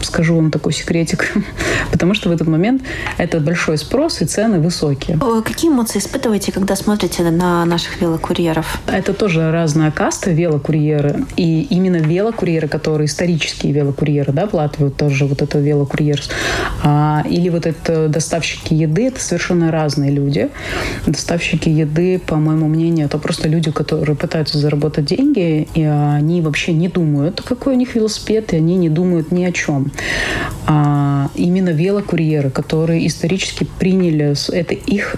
скажу 0.01 0.36
вам 0.36 0.51
такой 0.51 0.74
секретик, 0.74 1.34
потому 1.91 2.13
что 2.13 2.29
в 2.29 2.32
этот 2.32 2.48
момент 2.48 2.82
это 3.18 3.39
большой 3.39 3.77
спрос 3.77 4.22
и 4.22 4.25
цены 4.25 4.60
высокие. 4.60 5.20
Какие 5.46 5.72
эмоции 5.72 6.00
испытываете, 6.00 6.51
когда 6.51 6.75
смотрите 6.75 7.24
на 7.24 7.65
наших 7.65 8.01
велокурьеров? 8.01 8.79
Это 8.88 9.13
тоже 9.13 9.51
разная 9.51 9.91
каста 9.91 10.32
велокурьеры. 10.32 11.25
И 11.38 11.63
именно 11.70 11.98
велокурьеры, 11.98 12.68
которые 12.68 13.06
исторические 13.06 13.74
велокурьеры, 13.74 14.34
да, 14.34 14.48
вот 14.51 14.98
тоже 14.98 15.25
вот 15.25 15.41
это 15.41 15.60
велокурьер, 15.60 16.22
а, 16.84 17.24
или 17.29 17.50
вот 17.50 17.65
это 17.65 18.08
доставщики 18.08 18.74
еды, 18.74 19.08
это 19.08 19.20
совершенно 19.20 19.72
разные 19.72 20.12
люди. 20.12 20.50
Доставщики 21.06 21.70
еды, 21.70 22.20
по 22.20 22.36
моему 22.36 22.68
мнению, 22.68 23.06
это 23.08 23.18
просто 23.18 23.48
люди, 23.48 23.72
которые 23.72 24.15
пытаются 24.15 24.58
заработать 24.58 25.06
деньги, 25.06 25.68
и 25.74 25.84
они 25.84 26.41
вообще 26.41 26.74
не 26.74 26.88
думают, 26.88 27.41
какой 27.41 27.74
у 27.74 27.77
них 27.77 27.96
велосипед, 27.96 28.53
и 28.53 28.58
они 28.58 28.75
не 28.75 28.89
думают 28.89 29.32
ни 29.32 29.44
о 29.44 29.51
чем 29.51 29.88
а, 30.67 31.29
именно 31.36 31.69
велокурьеры, 31.69 32.50
которые 32.50 33.08
исторически 33.08 33.67
приняли 33.79 34.36
это 34.53 34.74
их, 34.74 35.15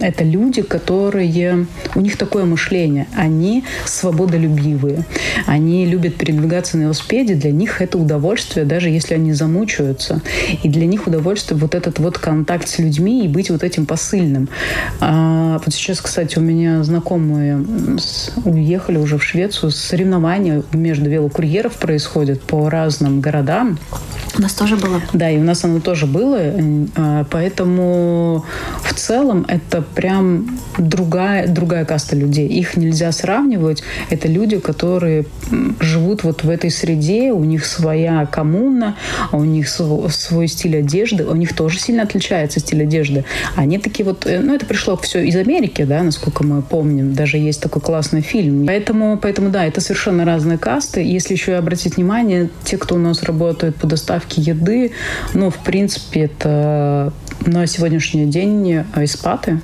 это 0.00 0.24
люди, 0.24 0.62
которые 0.62 1.66
у 1.94 2.00
них 2.00 2.16
такое 2.16 2.44
мышление, 2.44 3.06
они 3.16 3.64
свободолюбивые, 3.86 5.04
они 5.46 5.86
любят 5.86 6.16
передвигаться 6.16 6.76
на 6.76 6.82
велосипеде, 6.82 7.34
для 7.34 7.50
них 7.52 7.80
это 7.80 7.98
удовольствие, 7.98 8.66
даже 8.66 8.88
если 8.88 9.14
они 9.14 9.32
замучаются, 9.32 10.20
и 10.62 10.68
для 10.68 10.86
них 10.86 11.06
удовольствие 11.06 11.58
вот 11.58 11.74
этот 11.74 11.98
вот 11.98 12.18
контакт 12.18 12.68
с 12.68 12.78
людьми 12.78 13.24
и 13.24 13.28
быть 13.28 13.50
вот 13.50 13.62
этим 13.62 13.86
посыльным. 13.86 14.48
А, 15.00 15.60
вот 15.64 15.74
сейчас, 15.74 16.00
кстати, 16.00 16.38
у 16.38 16.42
меня 16.42 16.82
знакомые 16.84 17.64
уехали 18.44 18.98
уже 18.98 19.18
в 19.18 19.24
Швецию, 19.24 19.70
соревнования 19.70 20.62
между 20.72 21.08
велокурьеров 21.08 21.76
происходят 21.76 22.42
по 22.42 22.68
разным 22.68 23.20
городам. 23.20 23.78
У 24.36 24.42
нас 24.42 24.54
тоже 24.54 24.76
было. 24.76 25.00
Да, 25.12 25.30
и 25.30 25.38
у 25.38 25.42
нас 25.42 25.64
оно 25.64 25.80
тоже 25.80 26.06
было. 26.06 26.38
А, 26.96 27.24
поэтому 27.30 28.44
в 28.82 28.94
целом 28.94 29.44
это 29.48 29.82
прям 29.82 30.58
другая, 30.78 31.48
другая 31.48 31.84
каста 31.84 32.16
людей. 32.16 32.48
Их 32.48 32.76
нельзя 32.76 33.12
сравнивать. 33.12 33.82
Это 34.08 34.28
люди, 34.28 34.58
которые 34.58 35.26
живут 35.80 36.24
вот 36.24 36.44
в 36.44 36.50
этой 36.50 36.70
среде, 36.70 37.32
у 37.32 37.44
них 37.44 37.64
своя 37.66 38.26
коммуна, 38.26 38.96
у 39.32 39.44
них 39.44 39.68
свой 39.68 40.48
стиль 40.48 40.78
одежды, 40.78 41.24
у 41.24 41.34
них 41.34 41.54
тоже 41.54 41.78
сильно 41.78 42.02
отличается 42.02 42.60
стиль 42.60 42.82
одежды. 42.82 43.24
Они 43.56 43.78
такие 43.78 44.04
вот, 44.04 44.26
э, 44.26 44.40
ну 44.40 44.54
это 44.54 44.66
пришло 44.66 44.96
все 44.96 45.24
из 45.24 45.36
Америки, 45.36 45.82
да, 45.82 46.02
насколько 46.02 46.44
мы 46.44 46.62
помним. 46.62 47.14
Даже 47.14 47.38
есть 47.38 47.60
такой 47.60 47.82
классный 47.82 48.20
фильм. 48.20 48.66
Поэтому, 48.66 49.18
поэтому 49.20 49.50
да, 49.50 49.64
это 49.66 49.80
совершенно 49.80 50.24
разные 50.24 50.58
касты. 50.58 51.02
Если 51.02 51.34
еще 51.34 51.54
обратить 51.54 51.96
внимание, 51.96 52.48
те, 52.64 52.78
кто 52.78 52.94
у 52.94 52.98
нас 52.98 53.22
работает 53.22 53.76
по 53.76 53.86
доставке 54.00 54.40
еды, 54.40 54.92
ну, 55.34 55.50
в 55.50 55.58
принципе, 55.58 56.22
это 56.22 57.12
на 57.44 57.66
сегодняшний 57.66 58.26
день 58.26 58.84
испаты. 58.96 59.60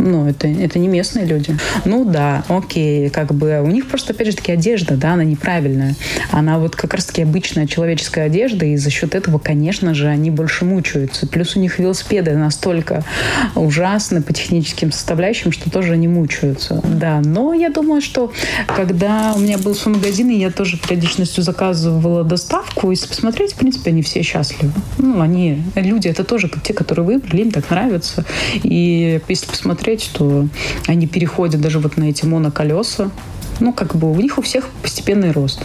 Ну, 0.00 0.26
это, 0.26 0.48
это 0.48 0.78
не 0.78 0.88
местные 0.88 1.26
люди. 1.26 1.56
Ну 1.84 2.04
да, 2.04 2.42
окей, 2.48 3.10
как 3.10 3.34
бы 3.34 3.60
у 3.60 3.68
них 3.68 3.86
просто, 3.86 4.12
опять 4.12 4.28
же 4.28 4.36
таки, 4.36 4.52
одежда, 4.52 4.96
да, 4.96 5.12
она 5.12 5.24
неправильная. 5.24 5.94
Она 6.30 6.58
вот 6.58 6.74
как 6.74 6.94
раз-таки 6.94 7.22
обычная 7.22 7.66
человеческая 7.66 8.24
одежда, 8.24 8.64
и 8.64 8.76
за 8.76 8.90
счет 8.90 9.14
этого, 9.14 9.38
конечно 9.38 9.94
же, 9.94 10.08
они 10.08 10.30
больше 10.30 10.64
мучаются. 10.64 11.26
Плюс 11.26 11.54
у 11.56 11.60
них 11.60 11.78
велосипеды 11.78 12.34
настолько 12.34 13.04
ужасны 13.54 14.22
по 14.22 14.32
техническим 14.32 14.90
составляющим, 14.90 15.52
что 15.52 15.70
тоже 15.70 15.92
они 15.92 16.08
мучаются. 16.08 16.80
Да, 16.84 17.20
но 17.20 17.52
я 17.52 17.68
думаю, 17.68 18.00
что 18.00 18.32
когда 18.66 19.34
у 19.36 19.40
меня 19.40 19.58
был 19.58 19.74
свой 19.74 19.96
магазин, 19.96 20.30
и 20.30 20.38
я 20.38 20.50
тоже 20.50 20.78
периодичностью 20.78 21.44
заказывала 21.44 22.24
доставку, 22.24 22.90
если 22.90 23.06
посмотреть, 23.06 23.52
в 23.52 23.56
принципе, 23.56 23.90
они 23.90 24.02
все 24.02 24.22
счастливы. 24.22 24.72
Ну, 24.96 25.20
они, 25.20 25.62
люди, 25.74 26.08
это 26.08 26.24
тоже 26.24 26.50
те, 26.62 26.72
которые 26.72 27.04
выбрали, 27.04 27.42
им 27.42 27.50
так 27.50 27.68
нравится. 27.70 28.24
И 28.62 29.20
если 29.28 29.46
посмотреть 29.46 29.89
посмотреть, 29.90 30.02
что 30.02 30.46
они 30.86 31.06
переходят 31.06 31.60
даже 31.60 31.78
вот 31.78 31.96
на 31.96 32.04
эти 32.04 32.24
моноколеса. 32.24 33.10
Ну, 33.60 33.74
как 33.74 33.94
бы 33.94 34.10
у 34.10 34.16
них 34.16 34.38
у 34.38 34.42
всех 34.42 34.68
постепенный 34.82 35.32
рост. 35.32 35.60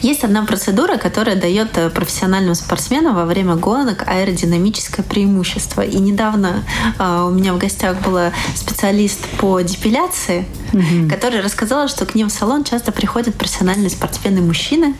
Есть 0.00 0.24
одна 0.24 0.46
процедура, 0.46 0.96
которая 0.96 1.36
дает 1.36 1.76
э, 1.76 1.90
профессиональным 1.90 2.54
спортсменам 2.54 3.14
во 3.14 3.26
время 3.26 3.54
гонок 3.54 4.04
аэродинамическое 4.06 5.04
преимущество. 5.04 5.82
И 5.82 5.98
недавно 5.98 6.64
э, 6.98 7.26
у 7.28 7.30
меня 7.30 7.52
в 7.52 7.58
гостях 7.58 8.00
была 8.02 8.32
специалист 8.54 9.26
по 9.38 9.60
депиляции, 9.60 10.46
угу. 10.72 11.10
которая 11.10 11.42
рассказала, 11.42 11.88
что 11.88 12.06
к 12.06 12.14
ним 12.14 12.28
в 12.28 12.32
салон 12.32 12.64
часто 12.64 12.92
приходят 12.92 13.34
профессиональные 13.34 13.90
спортсмены 13.90 14.40
мужчины 14.40 14.94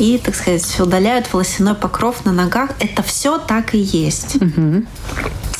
и, 0.00 0.18
так 0.18 0.34
сказать, 0.34 0.80
удаляют 0.80 1.32
волосяной 1.32 1.74
покров 1.74 2.24
на 2.24 2.32
ногах. 2.32 2.70
Это 2.80 3.04
все 3.04 3.38
так 3.38 3.74
и 3.74 3.78
есть. 3.78 4.36
Угу. 4.36 4.82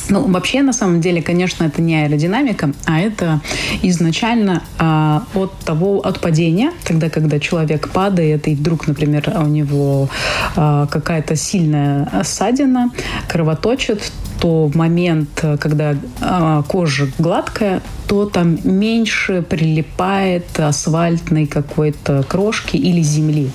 Ну, 0.09 0.31
вообще, 0.31 0.61
на 0.61 0.73
самом 0.73 1.01
деле, 1.01 1.21
конечно, 1.21 1.63
это 1.63 1.81
не 1.81 1.95
аэродинамика, 2.03 2.71
а 2.85 2.99
это 2.99 3.41
изначально 3.83 4.61
э, 4.79 5.19
от 5.39 5.57
того, 5.59 5.99
от 5.99 6.19
падения, 6.19 6.71
тогда, 6.83 7.09
когда 7.09 7.39
человек 7.39 7.89
падает, 7.89 8.47
и 8.47 8.55
вдруг, 8.55 8.87
например, 8.87 9.33
у 9.35 9.47
него 9.47 10.09
э, 10.55 10.87
какая-то 10.89 11.35
сильная 11.35 12.23
ссадина, 12.23 12.91
кровоточит, 13.27 14.11
то 14.43 14.67
в 14.67 14.75
момент, 14.75 15.41
когда 15.57 15.95
э, 16.19 16.63
кожа 16.67 17.07
гладкая, 17.17 17.81
то 18.07 18.25
там 18.25 18.57
меньше 18.65 19.41
прилипает 19.41 20.59
асфальтной 20.59 21.47
какой-то 21.47 22.23
крошки 22.23 22.75
или 22.75 23.01
земли. 23.01 23.51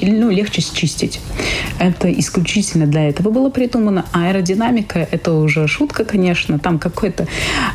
Ну, 0.00 0.30
легче 0.30 0.62
счистить. 0.62 1.20
Это 1.78 2.10
исключительно 2.10 2.86
для 2.86 3.10
этого 3.10 3.28
было 3.28 3.50
придумано. 3.50 4.06
Аэродинамика– 4.12 5.06
это 5.10 5.34
уже 5.34 5.68
шутка, 5.68 6.06
конечно. 6.06 6.58
Там 6.58 6.78
какой-то... 6.78 7.26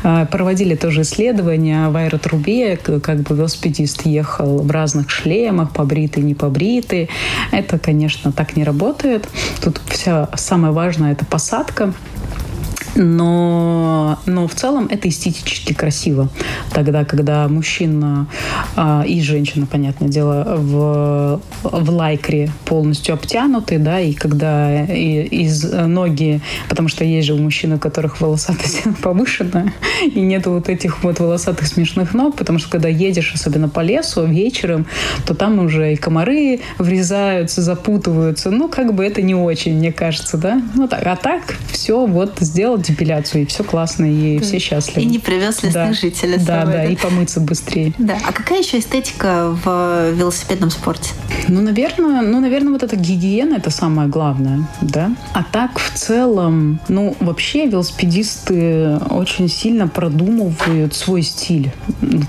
Э, 0.02 0.26
проводили 0.26 0.74
тоже 0.74 1.02
исследования 1.02 1.90
в 1.90 1.96
аэротрубе, 1.96 2.76
как 2.76 3.20
бы 3.20 3.36
велосипедист 3.36 4.04
ехал 4.04 4.62
в 4.62 4.70
разных 4.72 5.10
шлемах, 5.10 5.70
побритый, 5.70 6.24
не 6.24 6.34
побритый. 6.34 7.08
Это, 7.52 7.78
конечно, 7.78 8.32
так 8.32 8.56
не 8.56 8.64
работает. 8.64 9.28
Тут 9.62 9.80
вся 9.86 10.28
самое 10.34 10.72
важное– 10.72 11.12
это 11.12 11.24
посадка 11.24 11.94
но, 12.98 14.18
но 14.26 14.48
в 14.48 14.54
целом 14.54 14.88
это 14.90 15.08
эстетически 15.08 15.72
красиво. 15.72 16.28
Тогда, 16.72 17.04
когда 17.04 17.46
мужчина 17.48 18.26
а, 18.76 19.04
и 19.06 19.20
женщина, 19.22 19.66
понятное 19.66 20.08
дело, 20.08 20.56
в, 20.56 21.40
в 21.62 21.90
лайкре 21.90 22.50
полностью 22.64 23.14
обтянуты, 23.14 23.78
да, 23.78 24.00
и 24.00 24.12
когда 24.12 24.84
и, 24.84 25.22
из 25.22 25.64
ноги, 25.72 26.40
потому 26.68 26.88
что 26.88 27.04
есть 27.04 27.28
же 27.28 27.34
у 27.34 27.38
мужчин, 27.38 27.74
у 27.74 27.78
которых 27.78 28.20
волосатость 28.20 28.82
повышена, 29.02 29.72
и 30.02 30.20
нет 30.20 30.46
вот 30.46 30.68
этих 30.68 31.04
вот 31.04 31.20
волосатых 31.20 31.68
смешных 31.68 32.14
ног, 32.14 32.36
потому 32.36 32.58
что 32.58 32.68
когда 32.68 32.88
едешь, 32.88 33.32
особенно 33.32 33.68
по 33.68 33.80
лесу 33.80 34.24
вечером, 34.26 34.86
то 35.24 35.34
там 35.34 35.60
уже 35.60 35.92
и 35.92 35.96
комары 35.96 36.60
врезаются, 36.78 37.62
запутываются. 37.62 38.50
Ну, 38.50 38.68
как 38.68 38.92
бы 38.94 39.04
это 39.04 39.22
не 39.22 39.36
очень, 39.36 39.76
мне 39.76 39.92
кажется, 39.92 40.36
да. 40.36 40.60
Ну, 40.74 40.88
так, 40.88 41.06
а 41.06 41.16
так 41.16 41.56
все 41.70 42.04
вот 42.04 42.38
сделать 42.40 42.87
депиляцию, 42.88 43.42
и 43.42 43.46
все 43.46 43.64
классно, 43.64 44.04
и 44.04 44.38
все 44.40 44.58
счастливы. 44.58 45.02
И 45.02 45.06
не 45.06 45.18
привез 45.18 45.62
лесных 45.62 45.72
да. 45.72 45.92
жителей 45.92 46.38
Да, 46.38 46.64
да, 46.64 46.84
и 46.84 46.96
помыться 46.96 47.40
быстрее. 47.40 47.92
Да. 47.98 48.18
А 48.26 48.32
какая 48.32 48.60
еще 48.60 48.78
эстетика 48.78 49.56
в 49.64 50.12
велосипедном 50.12 50.70
спорте? 50.70 51.10
Ну, 51.48 51.60
наверное, 51.60 52.22
ну, 52.22 52.40
наверное, 52.40 52.72
вот 52.72 52.82
эта 52.82 52.96
гигиена 52.96 53.56
это 53.56 53.70
самое 53.70 54.08
главное, 54.08 54.68
да. 54.80 55.10
А 55.32 55.42
так 55.42 55.78
в 55.78 55.92
целом, 55.94 56.80
ну, 56.88 57.16
вообще 57.20 57.66
велосипедисты 57.66 58.96
очень 59.10 59.48
сильно 59.48 59.88
продумывают 59.88 60.94
свой 60.94 61.22
стиль, 61.22 61.72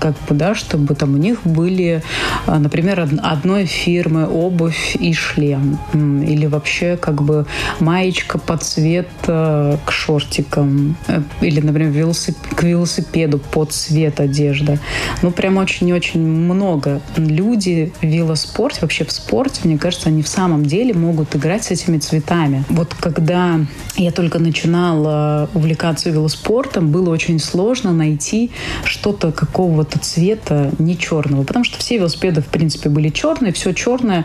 как 0.00 0.14
бы, 0.28 0.34
да, 0.34 0.54
чтобы 0.54 0.94
там 0.94 1.14
у 1.14 1.18
них 1.18 1.40
были, 1.44 2.02
а, 2.46 2.58
например, 2.58 3.08
одной 3.22 3.66
фирмы 3.66 4.26
обувь 4.26 4.96
и 4.98 5.12
шлем, 5.12 5.78
или 5.94 6.46
вообще 6.46 6.96
как 6.96 7.22
бы 7.22 7.46
маечка 7.78 8.38
под 8.38 8.62
цвет 8.62 9.08
э, 9.26 9.76
к 9.84 9.92
шортик 9.92 10.39
ботинкам 10.40 10.96
э, 11.08 11.22
или, 11.40 11.60
например, 11.60 11.90
велосип... 11.90 12.36
к 12.54 12.62
велосипеду 12.62 13.38
под 13.38 13.72
цвет 13.72 14.20
одежды. 14.20 14.78
Ну, 15.22 15.30
прям 15.30 15.56
очень-очень 15.56 16.20
много. 16.20 17.00
Люди 17.16 17.92
в 18.00 18.06
велоспорте, 18.06 18.80
вообще 18.82 19.04
в 19.04 19.12
спорте, 19.12 19.60
мне 19.64 19.78
кажется, 19.78 20.08
они 20.08 20.22
в 20.22 20.28
самом 20.28 20.64
деле 20.64 20.94
могут 20.94 21.36
играть 21.36 21.64
с 21.64 21.70
этими 21.70 21.98
цветами. 21.98 22.64
Вот 22.68 22.94
когда 22.94 23.60
я 23.96 24.10
только 24.10 24.38
начинала 24.38 25.48
увлекаться 25.54 26.10
велоспортом, 26.10 26.90
было 26.90 27.10
очень 27.10 27.38
сложно 27.38 27.92
найти 27.92 28.50
что-то 28.84 29.32
какого-то 29.32 29.98
цвета 29.98 30.70
не 30.78 30.96
черного, 30.96 31.44
потому 31.44 31.64
что 31.64 31.78
все 31.78 31.98
велосипеды, 31.98 32.40
в 32.40 32.46
принципе, 32.46 32.88
были 32.88 33.08
черные, 33.08 33.52
все 33.52 33.72
черное, 33.72 34.24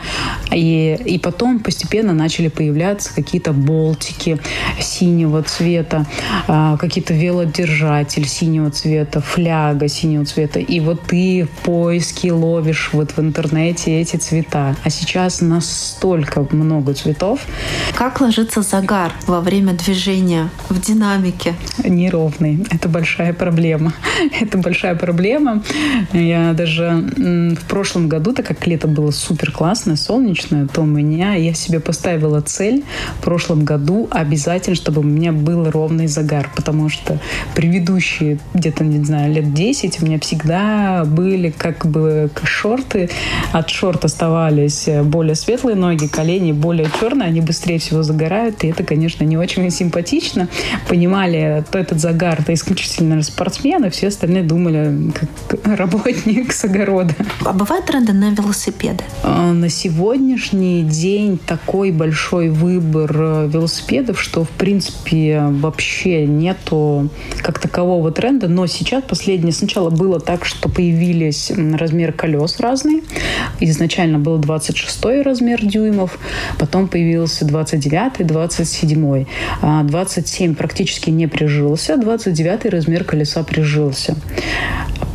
и, 0.52 0.98
и 1.06 1.20
потом 1.20 1.60
постепенно 1.60 2.14
начали 2.14 2.48
появляться 2.48 3.14
какие-то 3.14 3.54
болтики 3.54 4.40
синего 4.80 5.44
цвета. 5.44 6.05
А, 6.48 6.78
какие-то 6.78 7.14
велодержатель 7.14 8.28
синего 8.28 8.70
цвета, 8.72 9.22
фляга 9.22 9.88
синего 9.88 10.26
цвета. 10.26 10.60
И 10.60 10.80
вот 10.80 11.02
ты 11.04 11.46
в 11.46 11.64
поиске 11.64 12.32
ловишь 12.32 12.90
вот 12.94 13.12
в 13.12 13.20
интернете 13.20 14.02
эти 14.02 14.18
цвета. 14.18 14.76
А 14.84 14.90
сейчас 14.90 15.42
настолько 15.42 16.46
много 16.52 16.94
цветов. 16.94 17.40
Как 17.96 18.22
ложится 18.22 18.62
загар 18.62 19.12
во 19.28 19.42
время 19.42 19.74
движения 19.74 20.50
в 20.70 20.80
динамике? 20.80 21.56
Неровный. 21.84 22.66
Это 22.72 22.90
большая 22.90 23.34
проблема. 23.34 23.94
Это 24.40 24.58
большая 24.58 24.96
проблема. 24.96 25.64
Я 26.14 26.54
даже 26.54 27.06
в 27.16 27.66
прошлом 27.68 28.10
году, 28.10 28.34
так 28.34 28.46
как 28.46 28.66
лето 28.68 28.88
было 28.88 29.12
супер 29.12 29.52
классное, 29.52 29.96
солнечное, 29.96 30.68
то 30.68 30.82
у 30.82 30.86
меня, 30.86 31.34
я 31.36 31.54
себе 31.54 31.80
поставила 31.80 32.42
цель 32.42 32.84
в 33.20 33.24
прошлом 33.24 33.64
году 33.64 34.08
обязательно, 34.12 34.76
чтобы 34.76 35.02
у 35.02 35.04
меня 35.04 35.32
был 35.32 35.70
ровный 35.70 35.95
полный 35.96 36.08
загар, 36.08 36.50
потому 36.56 36.90
что 36.90 37.20
предыдущие 37.56 38.38
где-то, 38.54 38.84
не 38.84 39.04
знаю, 39.06 39.34
лет 39.34 39.54
10 39.54 40.02
у 40.02 40.06
меня 40.06 40.20
всегда 40.20 41.06
были 41.06 41.52
как 41.52 41.86
бы 41.86 42.30
шорты. 42.44 43.10
От 43.54 43.70
шорт 43.70 44.04
оставались 44.04 44.90
более 45.04 45.36
светлые 45.36 45.76
ноги, 45.76 46.08
колени 46.08 46.52
более 46.52 46.90
черные, 47.00 47.30
они 47.30 47.42
быстрее 47.42 47.78
всего 47.80 48.04
загорают, 48.04 48.64
и 48.64 48.68
это, 48.68 48.84
конечно, 48.84 49.24
не 49.24 49.38
очень 49.38 49.70
симпатично. 49.72 50.50
Понимали, 50.90 51.64
то 51.72 51.80
этот 51.80 52.00
загар, 52.02 52.42
это 52.42 52.54
исключительно 52.54 53.22
спортсмены, 53.24 53.90
все 53.90 54.08
остальные 54.08 54.44
думали, 54.44 55.12
как 55.14 55.30
работник 55.78 56.52
с 56.52 56.66
огорода. 56.66 57.14
А 57.46 57.54
бывают 57.54 57.86
тренды 57.86 58.12
на 58.12 58.32
велосипеды? 58.32 59.04
А, 59.24 59.54
на 59.54 59.70
сегодняшний 59.70 60.84
день 60.84 61.38
такой 61.38 61.92
большой 61.92 62.50
выбор 62.50 63.12
э, 63.16 63.50
велосипедов, 63.54 64.22
что, 64.22 64.44
в 64.44 64.50
принципе, 64.50 65.46
вообще 65.62 65.85
вообще 65.86 66.26
нету 66.26 67.10
как 67.42 67.60
такового 67.60 68.12
тренда, 68.12 68.48
но 68.48 68.66
сейчас 68.66 69.04
последнее 69.04 69.54
сначала 69.54 69.92
было 69.92 70.20
так, 70.20 70.44
что 70.44 70.68
появились 70.68 71.52
размеры 71.52 72.12
колес 72.12 72.60
разные. 72.60 73.02
Изначально 73.60 74.18
был 74.18 74.38
26 74.38 75.06
размер 75.24 75.64
дюймов, 75.64 76.18
потом 76.58 76.88
появился 76.88 77.46
29, 77.46 78.26
27. 78.26 79.26
27 79.84 80.56
практически 80.56 81.12
не 81.12 81.28
прижился, 81.28 81.98
29 81.98 82.66
размер 82.66 83.04
колеса 83.04 83.44
прижился. 83.44 84.16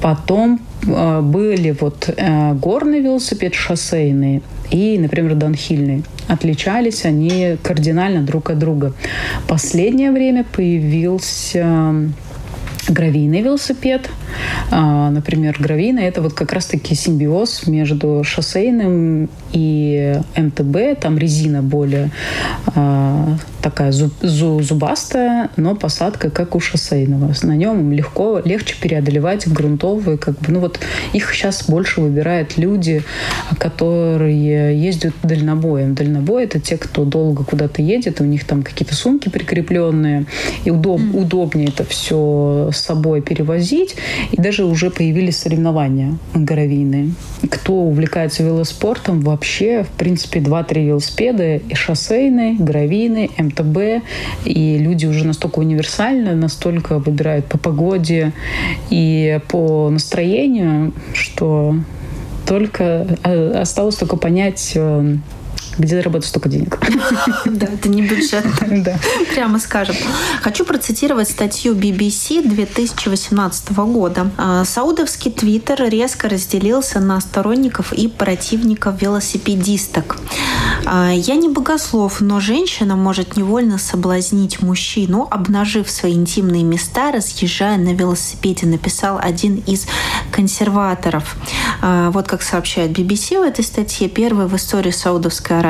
Потом 0.00 0.60
а, 0.86 1.20
были 1.20 1.76
вот 1.78 2.08
э, 2.16 2.54
горный 2.54 3.00
велосипед, 3.00 3.54
шоссейный 3.54 4.42
и, 4.70 4.98
например, 4.98 5.34
донхильный. 5.34 6.04
Отличались 6.28 7.04
они 7.04 7.56
кардинально 7.62 8.22
друг 8.22 8.50
от 8.50 8.58
друга. 8.58 8.92
Последнее 9.48 10.12
время 10.12 10.44
появился 10.44 12.10
гравийный 12.88 13.42
велосипед. 13.42 14.08
А, 14.70 15.10
например, 15.10 15.56
гравийный– 15.58 16.02
это 16.04 16.22
вот 16.22 16.34
как 16.34 16.52
раз-таки 16.52 16.94
симбиоз 16.94 17.66
между 17.66 18.22
шоссейным 18.24 19.28
и 19.52 20.20
МТБ. 20.36 21.00
Там 21.00 21.18
резина 21.18 21.62
более 21.62 22.10
а, 22.74 23.36
такая 23.62 23.92
зуб, 23.92 24.12
зубастая, 24.22 25.50
но 25.56 25.74
посадка 25.74 26.30
как 26.30 26.54
у 26.54 26.60
шоссейного. 26.60 27.32
На 27.42 27.56
нем 27.56 27.92
легко, 27.92 28.40
легче 28.44 28.76
преодолевать 28.80 29.46
грунтовые, 29.46 30.18
как 30.18 30.38
бы, 30.40 30.52
ну 30.52 30.60
вот 30.60 30.80
их 31.12 31.32
сейчас 31.32 31.68
больше 31.68 32.00
выбирают 32.00 32.56
люди, 32.58 33.02
которые 33.58 34.78
ездят 34.78 35.14
дальнобоем. 35.22 35.94
Дальнобой 35.94 36.44
это 36.44 36.60
те, 36.60 36.76
кто 36.76 37.04
долго 37.04 37.44
куда-то 37.44 37.82
едет, 37.82 38.20
у 38.20 38.24
них 38.24 38.44
там 38.44 38.62
какие-то 38.62 38.94
сумки 38.94 39.28
прикрепленные, 39.28 40.26
и 40.64 40.70
удоб, 40.70 41.00
mm. 41.00 41.20
удобнее 41.20 41.68
это 41.68 41.84
все 41.84 42.70
с 42.72 42.78
собой 42.78 43.20
перевозить. 43.22 43.96
И 44.32 44.40
даже 44.40 44.64
уже 44.64 44.90
появились 44.90 45.38
соревнования 45.38 46.18
гравийные. 46.34 47.10
Кто 47.50 47.74
увлекается 47.74 48.42
велоспортом, 48.42 49.20
вообще, 49.20 49.84
в 49.84 49.98
принципе, 49.98 50.40
2-3 50.40 50.86
велосипеда, 50.86 51.56
и 51.56 51.74
шоссейный, 51.74 52.54
гравийный, 52.56 53.30
МТБ, 53.50 54.04
и 54.44 54.78
люди 54.78 55.06
уже 55.06 55.26
настолько 55.26 55.58
универсальны, 55.58 56.34
настолько 56.34 56.98
выбирают 56.98 57.46
по 57.46 57.58
погоде 57.58 58.32
и 58.90 59.40
по 59.48 59.90
настроению, 59.90 60.92
что 61.14 61.76
только 62.46 63.06
э, 63.22 63.60
осталось 63.60 63.96
только 63.96 64.16
понять, 64.16 64.72
э, 64.74 65.16
Где 65.78 65.96
заработать 65.96 66.28
столько 66.28 66.48
денег? 66.48 66.78
Да, 67.46 67.66
это 67.66 67.88
не 67.88 68.02
бюджет. 68.02 68.44
Да. 68.70 68.98
Прямо 69.34 69.58
скажем. 69.58 69.96
Хочу 70.42 70.64
процитировать 70.64 71.28
статью 71.28 71.74
BBC 71.74 72.46
2018 72.46 73.72
года. 73.72 74.30
А, 74.36 74.64
Саудовский 74.64 75.30
твиттер 75.30 75.88
резко 75.88 76.28
разделился 76.28 77.00
на 77.00 77.20
сторонников 77.20 77.92
и 77.92 78.08
противников 78.08 79.00
велосипедисток. 79.02 80.16
А, 80.86 81.10
Я 81.10 81.34
не 81.36 81.48
богослов, 81.48 82.20
но 82.20 82.40
женщина 82.40 82.96
может 82.96 83.36
невольно 83.36 83.78
соблазнить 83.78 84.62
мужчину, 84.62 85.26
обнажив 85.30 85.90
свои 85.90 86.14
интимные 86.14 86.62
места, 86.64 87.12
разъезжая 87.12 87.78
на 87.78 87.94
велосипеде, 87.94 88.66
написал 88.66 89.18
один 89.20 89.56
из 89.66 89.86
консерваторов. 90.30 91.36
А, 91.82 92.10
вот 92.10 92.28
как 92.28 92.42
сообщает 92.42 92.90
BBC 92.96 93.38
в 93.40 93.42
этой 93.42 93.64
статье, 93.64 94.08
первый 94.08 94.46
в 94.46 94.56
истории 94.56 94.90
Саудовской 94.90 95.58
Аравии 95.58 95.69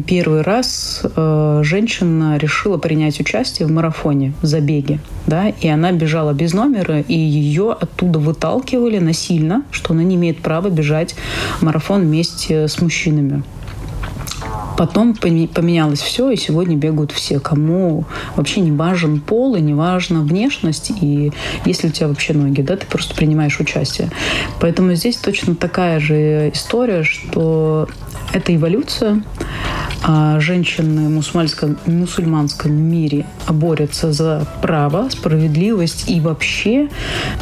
первый 0.07 0.43
раз 0.43 1.03
э, 1.03 1.61
женщина 1.65 2.37
решила 2.37 2.77
принять 2.79 3.19
участие 3.19 3.67
в 3.67 3.73
марафоне, 3.73 4.33
в 4.43 4.47
забеге, 4.47 5.01
да, 5.27 5.49
и 5.49 5.69
она 5.69 5.91
бежала 5.93 6.33
без 6.33 6.53
номера, 6.53 7.01
и 7.01 7.15
ее 7.15 7.73
оттуда 7.73 8.19
выталкивали 8.19 8.99
насильно, 8.99 9.65
что 9.71 9.95
она 9.95 10.03
не 10.03 10.15
имеет 10.17 10.39
права 10.39 10.69
бежать 10.69 11.15
марафон 11.61 12.03
вместе 12.03 12.69
с 12.69 12.81
мужчинами. 12.81 13.43
Потом 14.81 15.15
поменялось 15.15 16.01
все, 16.01 16.31
и 16.31 16.37
сегодня 16.39 16.75
бегают 16.75 17.13
все, 17.13 17.39
кому 17.39 18.07
вообще 18.35 18.63
не 18.63 18.73
важен 18.73 19.21
пол, 19.21 19.55
и 19.55 19.61
не 19.61 19.75
важна 19.75 20.23
внешность, 20.23 20.91
и 21.03 21.33
если 21.67 21.89
у 21.89 21.91
тебя 21.91 22.09
вообще 22.09 22.33
ноги, 22.33 22.63
да, 22.63 22.79
ты 22.79 22.87
просто 22.87 23.15
принимаешь 23.15 23.61
участие. 23.61 24.09
Поэтому 24.59 24.95
здесь 24.95 25.19
точно 25.19 25.55
такая 25.55 26.01
же 26.01 26.51
история, 26.55 27.03
что 27.03 27.91
это 28.33 28.57
эволюция. 28.57 29.23
А 30.03 30.41
женщины 30.41 31.09
в 31.09 31.11
мусульманском, 31.11 31.77
мусульманском 31.85 32.73
мире 32.73 33.27
борются 33.51 34.13
за 34.13 34.47
право, 34.63 35.11
справедливость. 35.11 36.09
И 36.09 36.21
вообще 36.21 36.89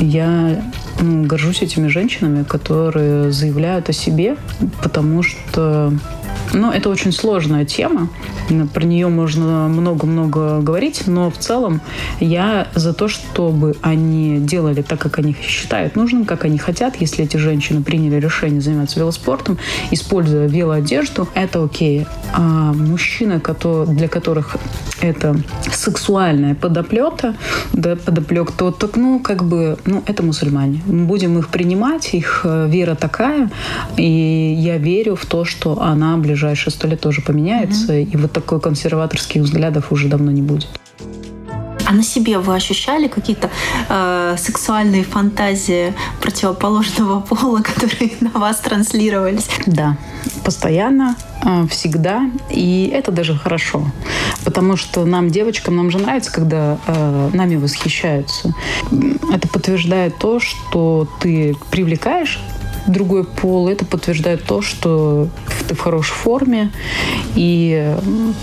я 0.01 0.61
ну, 1.01 1.25
горжусь 1.25 1.63
этими 1.63 1.87
женщинами, 1.87 2.43
которые 2.43 3.31
заявляют 3.31 3.89
о 3.89 3.93
себе, 3.93 4.37
потому 4.83 5.23
что 5.23 5.93
ну, 6.53 6.73
это 6.73 6.89
очень 6.89 7.13
сложная 7.13 7.65
тема. 7.65 8.09
Про 8.75 8.85
нее 8.85 9.09
можно 9.09 9.69
много-много 9.69 10.61
говорить, 10.61 11.03
но 11.07 11.31
в 11.31 11.39
целом 11.39 11.81
я 12.21 12.69
за 12.75 12.93
то, 12.93 13.09
чтобы 13.09 13.77
они 13.83 14.39
делали 14.39 14.83
так, 14.83 14.99
как 14.99 15.19
они 15.19 15.37
считают 15.43 15.97
нужным, 15.97 16.25
как 16.25 16.45
они 16.45 16.59
хотят. 16.59 16.97
Если 16.97 17.25
эти 17.25 17.37
женщины 17.37 17.83
приняли 17.83 18.17
решение 18.17 18.61
заниматься 18.61 18.99
велоспортом, 18.99 19.59
используя 19.91 20.47
велоодежду, 20.47 21.29
это 21.35 21.63
окей. 21.63 22.07
А 22.33 22.73
мужчины, 22.73 23.41
для 23.87 24.09
которых 24.09 24.57
это 25.01 25.37
сексуальная 25.71 26.55
подоплета, 26.55 27.35
да, 27.73 27.97
подоплек, 27.97 28.53
то 28.53 28.71
так, 28.71 28.97
ну, 28.97 29.21
как 29.21 29.45
бы, 29.45 29.79
ну, 29.87 30.03
это 30.07 30.23
мусульмане. 30.23 30.83
Мы 30.87 31.05
будем 31.05 31.39
их 31.39 31.49
принимать, 31.49 32.15
их 32.15 32.43
э, 32.45 32.69
вера 32.69 32.95
такая, 32.95 33.51
и 33.97 34.55
я 34.59 34.77
верю 34.79 35.17
в 35.17 35.27
то, 35.27 35.45
что 35.45 35.81
она 35.83 36.17
в 36.17 36.21
ближайшие 36.39 36.73
сто 36.73 36.87
лет 36.87 37.01
тоже 37.01 37.21
поменяется, 37.21 37.93
mm-hmm. 37.93 38.11
и 38.13 38.17
вот 38.17 38.33
такой 38.33 38.61
консерваторских 38.61 39.43
взглядов 39.43 39.91
уже 39.91 40.09
давно 40.09 40.31
не 40.31 40.43
будет. 40.43 40.69
А 41.85 41.95
на 41.95 42.03
себе 42.03 42.39
вы 42.39 42.55
ощущали 42.55 43.09
какие-то 43.09 43.51
э, 43.89 44.37
сексуальные 44.39 45.05
фантазии 45.05 45.95
противоположного 46.21 47.21
пола, 47.29 47.63
которые 47.63 48.13
на 48.21 48.31
вас 48.31 48.59
транслировались? 48.59 49.49
Да, 49.67 49.97
постоянно, 50.45 51.17
э, 51.45 51.67
всегда. 51.71 52.31
И 52.51 52.93
это 52.95 53.11
даже 53.11 53.35
хорошо. 53.35 53.87
Потому 54.45 54.77
что 54.77 55.07
нам, 55.07 55.31
девочкам, 55.31 55.77
нам 55.77 55.91
же 55.91 55.99
нравится, 55.99 56.31
когда 56.31 56.77
э, 56.87 57.31
нами 57.33 57.57
восхищаются. 57.57 58.55
Это 59.33 59.49
подтверждает 59.49 60.19
то, 60.19 60.41
что 60.41 61.09
ты 61.21 61.57
привлекаешь 61.71 62.39
другой 62.89 63.25
пол, 63.25 63.69
это 63.69 63.85
подтверждает 63.85 64.45
то, 64.45 64.63
что 64.63 65.29
ты 65.69 65.75
в 65.75 65.81
хорошей 65.81 66.15
форме. 66.15 66.71
И 67.35 67.95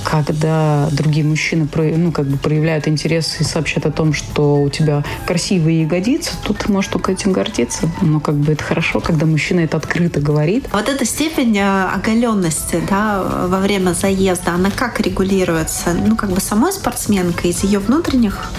когда 0.04 0.88
другие 0.92 1.26
мужчины 1.26 1.68
ну, 1.98 2.12
как 2.12 2.28
бы 2.28 2.38
проявляют 2.38 2.88
интерес 2.88 3.38
и 3.40 3.44
сообщают 3.44 3.86
о 3.86 3.92
том, 3.92 4.14
что 4.14 4.62
у 4.62 4.70
тебя 4.70 5.04
красивые 5.26 5.82
ягодицы, 5.82 6.32
тут 6.44 6.60
ты 6.60 6.72
можешь 6.72 6.92
только 6.92 7.12
этим 7.12 7.32
гордиться. 7.32 7.90
Но 8.02 8.20
как 8.20 8.36
бы 8.36 8.54
это 8.54 8.64
хорошо, 8.64 9.00
когда 9.00 9.26
мужчина 9.26 9.62
это 9.62 9.78
открыто 9.78 10.20
говорит. 10.20 10.68
Вот 10.72 10.90
эта 10.90 11.06
степень 11.06 11.58
э, 11.58 11.86
оголенности 11.86 12.82
да, 12.90 13.48
во 13.48 13.60
время 13.60 13.94
заезда, 13.94 14.54
она 14.54 14.72
как 14.72 15.00
регулируется? 15.00 15.94
Ну, 15.94 16.16
как 16.16 16.32
бы 16.32 16.40
самой 16.40 16.72
спортсменкой 16.72 17.52
из 17.52 17.64
ее 17.64 17.80
внутренних 17.80 18.52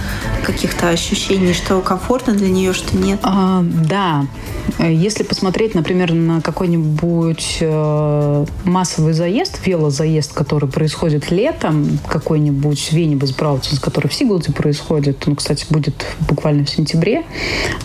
каких-то 0.44 0.88
ощущений, 0.88 1.52
что 1.52 1.80
комфортно 1.80 2.34
для 2.34 2.48
нее, 2.48 2.72
что 2.72 2.96
нет? 2.96 3.20
А, 3.22 3.62
да. 3.62 4.26
Если 4.78 5.22
посмотреть 5.22 5.76
например, 5.76 6.12
на 6.12 6.40
какой-нибудь 6.40 7.58
э, 7.60 8.46
массовый 8.64 9.12
заезд, 9.12 9.64
велозаезд, 9.64 10.32
который 10.32 10.68
происходит 10.68 11.30
летом, 11.30 11.98
какой-нибудь 12.08 12.92
Венибус 12.92 13.32
Браутинс, 13.32 13.78
который 13.78 14.08
в 14.08 14.14
Сиглде 14.14 14.52
происходит, 14.52 15.26
он, 15.28 15.36
кстати, 15.36 15.66
будет 15.70 16.06
буквально 16.28 16.64
в 16.64 16.70
сентябре, 16.70 17.24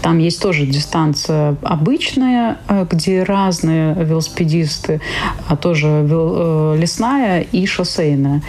там 0.02 0.18
есть 0.18 0.42
тоже 0.42 0.66
дистанция 0.66 1.58
обычная, 1.62 2.58
э, 2.68 2.86
где 2.90 3.24
разные 3.24 3.94
велосипедисты, 3.94 5.02
а 5.48 5.56
тоже 5.56 5.88
э, 5.88 6.78
лесная 6.80 7.42
и 7.42 7.66
шоссейная. 7.66 8.42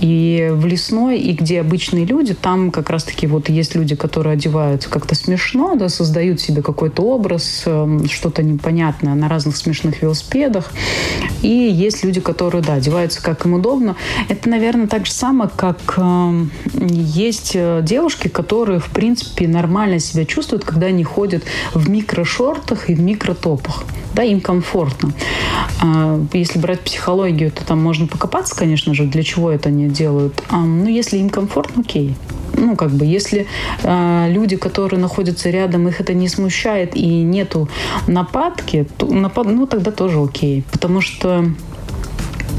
И 0.00 0.50
в 0.52 0.66
лесной, 0.66 1.18
и 1.18 1.32
где 1.32 1.60
обычные 1.60 2.04
люди, 2.04 2.34
там 2.34 2.70
как 2.70 2.90
раз-таки 2.90 3.26
вот 3.26 3.48
есть 3.48 3.74
люди, 3.74 3.94
которые 3.94 4.34
одеваются 4.34 4.88
как-то 4.88 5.14
смешно, 5.14 5.74
да, 5.76 5.88
создают 5.88 6.40
себе 6.40 6.62
какой-то 6.62 7.02
образ, 7.02 7.62
э, 7.66 7.85
что-то 8.08 8.42
непонятное, 8.42 8.76
понятно, 8.76 9.14
на 9.14 9.28
разных 9.28 9.56
смешных 9.56 10.02
велосипедах. 10.02 10.70
И 11.42 11.48
есть 11.48 12.04
люди, 12.04 12.20
которые, 12.20 12.62
да, 12.62 12.74
одеваются 12.74 13.22
как 13.22 13.46
им 13.46 13.54
удобно. 13.54 13.96
Это, 14.28 14.48
наверное, 14.48 14.86
так 14.86 15.06
же 15.06 15.12
самое, 15.12 15.50
как 15.54 15.94
э, 15.96 16.44
есть 16.90 17.52
э, 17.54 17.80
девушки, 17.82 18.28
которые, 18.28 18.80
в 18.80 18.88
принципе, 18.88 19.48
нормально 19.48 19.98
себя 19.98 20.24
чувствуют, 20.24 20.64
когда 20.64 20.88
они 20.88 21.04
ходят 21.04 21.42
в 21.74 21.88
микрошортах 21.88 22.90
и 22.90 22.94
в 22.94 23.00
микротопах. 23.00 23.84
Да, 24.14 24.22
им 24.22 24.40
комфортно. 24.40 25.12
А, 25.82 26.20
если 26.32 26.58
брать 26.58 26.80
психологию, 26.80 27.50
то 27.50 27.64
там 27.64 27.82
можно 27.82 28.06
покопаться, 28.06 28.54
конечно 28.54 28.94
же, 28.94 29.04
для 29.04 29.22
чего 29.22 29.50
это 29.50 29.68
они 29.68 29.88
делают. 29.88 30.42
А, 30.48 30.58
ну, 30.58 30.88
если 30.88 31.18
им 31.18 31.30
комфортно, 31.30 31.82
окей 31.82 32.14
ну, 32.56 32.76
как 32.76 32.90
бы, 32.90 33.04
если 33.04 33.46
э, 33.82 34.26
люди, 34.30 34.56
которые 34.56 35.00
находятся 35.00 35.50
рядом, 35.50 35.88
их 35.88 36.00
это 36.00 36.14
не 36.14 36.28
смущает 36.28 36.96
и 36.96 37.06
нету 37.22 37.68
нападки, 38.06 38.86
то, 38.96 39.06
напад, 39.06 39.46
ну, 39.46 39.66
тогда 39.66 39.90
тоже 39.90 40.18
окей. 40.18 40.64
Потому 40.72 41.00
что 41.00 41.44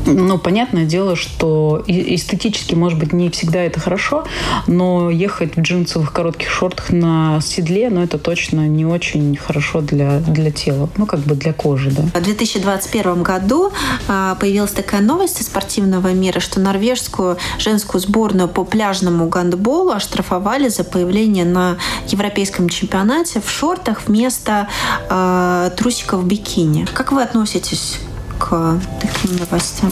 ну, 0.07 0.37
понятное 0.37 0.85
дело, 0.85 1.15
что 1.15 1.83
эстетически, 1.87 2.75
может 2.75 2.97
быть, 2.97 3.13
не 3.13 3.29
всегда 3.29 3.59
это 3.59 3.79
хорошо, 3.79 4.25
но 4.67 5.09
ехать 5.09 5.55
в 5.55 5.61
джинсовых 5.61 6.11
коротких 6.11 6.49
шортах 6.49 6.91
на 6.91 7.39
седле, 7.41 7.89
ну, 7.89 8.01
это 8.01 8.17
точно 8.17 8.67
не 8.67 8.85
очень 8.85 9.35
хорошо 9.35 9.81
для, 9.81 10.19
для 10.19 10.51
тела, 10.51 10.89
ну, 10.97 11.05
как 11.05 11.19
бы 11.21 11.35
для 11.35 11.53
кожи, 11.53 11.91
да. 11.91 12.03
В 12.19 12.23
2021 12.23 13.23
году 13.23 13.71
а, 14.07 14.35
появилась 14.35 14.71
такая 14.71 15.01
новость 15.01 15.41
из 15.41 15.47
спортивного 15.47 16.13
мира, 16.13 16.39
что 16.39 16.59
норвежскую 16.59 17.37
женскую 17.59 18.01
сборную 18.01 18.47
по 18.47 18.63
пляжному 18.63 19.27
гандболу 19.27 19.91
оштрафовали 19.91 20.69
за 20.69 20.83
появление 20.83 21.45
на 21.45 21.77
европейском 22.07 22.69
чемпионате 22.69 23.41
в 23.41 23.49
шортах 23.49 24.03
вместо 24.07 24.67
э, 25.09 25.71
трусиков 25.77 26.25
бикини. 26.25 26.87
Как 26.93 27.11
вы 27.11 27.23
относитесь 27.23 27.99
к 28.38 28.80
таким 29.02 29.38
новостям? 29.38 29.91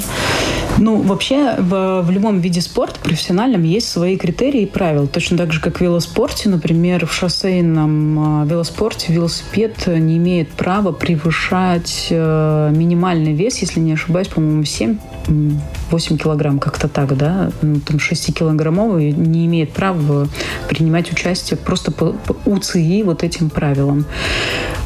Ну, 0.78 1.02
вообще, 1.02 1.56
в, 1.58 2.02
в 2.02 2.12
любом 2.12 2.40
виде 2.40 2.60
спорта 2.60 3.00
профессиональном 3.00 3.64
есть 3.64 3.90
свои 3.90 4.18
критерии 4.18 4.64
и 4.64 4.66
правила. 4.66 5.08
Точно 5.08 5.38
так 5.38 5.54
же, 5.54 5.62
как 5.62 5.78
в 5.78 5.82
велоспорте. 5.82 6.50
Например, 6.50 7.06
в 7.06 7.14
шоссейном 7.14 8.42
а, 8.42 8.46
велоспорте 8.46 9.14
велосипед 9.14 9.88
не 9.88 10.18
имеет 10.18 10.50
права 10.50 10.92
превышать 10.92 12.08
э, 12.10 12.72
минимальный 12.76 13.34
вес, 13.34 13.60
если 13.60 13.80
не 13.80 13.94
ошибаюсь, 13.94 14.28
по-моему, 14.28 14.64
7 14.64 14.98
8 15.28 16.18
килограмм, 16.18 16.60
как-то 16.60 16.88
так, 16.88 17.16
да, 17.18 17.52
ну, 17.62 17.80
там 17.80 17.98
6-килограммовый 17.98 19.12
не 19.12 19.46
имеет 19.46 19.72
права 19.72 20.28
принимать 20.70 21.12
участие 21.12 21.58
просто 21.58 21.92
по, 21.92 22.14
по 22.14 22.36
УЦИ 22.46 23.04
вот 23.04 23.24
этим 23.24 23.50
правилам. 23.50 24.06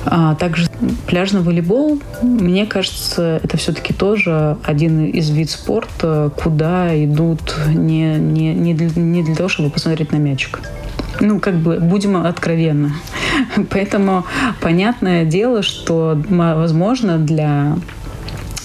А 0.05 0.35
также 0.35 0.69
пляжный 1.07 1.41
волейбол, 1.41 1.99
мне 2.21 2.65
кажется, 2.65 3.39
это 3.43 3.57
все-таки 3.57 3.93
тоже 3.93 4.57
один 4.63 5.05
из 5.05 5.29
вид 5.29 5.49
спорта, 5.49 6.31
куда 6.41 6.91
идут 7.03 7.55
не, 7.67 8.15
не, 8.15 8.53
не, 8.53 8.73
для, 8.73 8.89
не 8.89 9.23
для 9.23 9.35
того, 9.35 9.49
чтобы 9.49 9.69
посмотреть 9.69 10.11
на 10.11 10.17
мячик. 10.17 10.61
Ну, 11.19 11.39
как 11.39 11.55
бы, 11.55 11.79
будем 11.79 12.15
откровенны. 12.15 12.93
Поэтому 13.69 14.25
понятное 14.61 15.25
дело, 15.25 15.63
что, 15.63 16.21
возможно, 16.29 17.17
для 17.17 17.75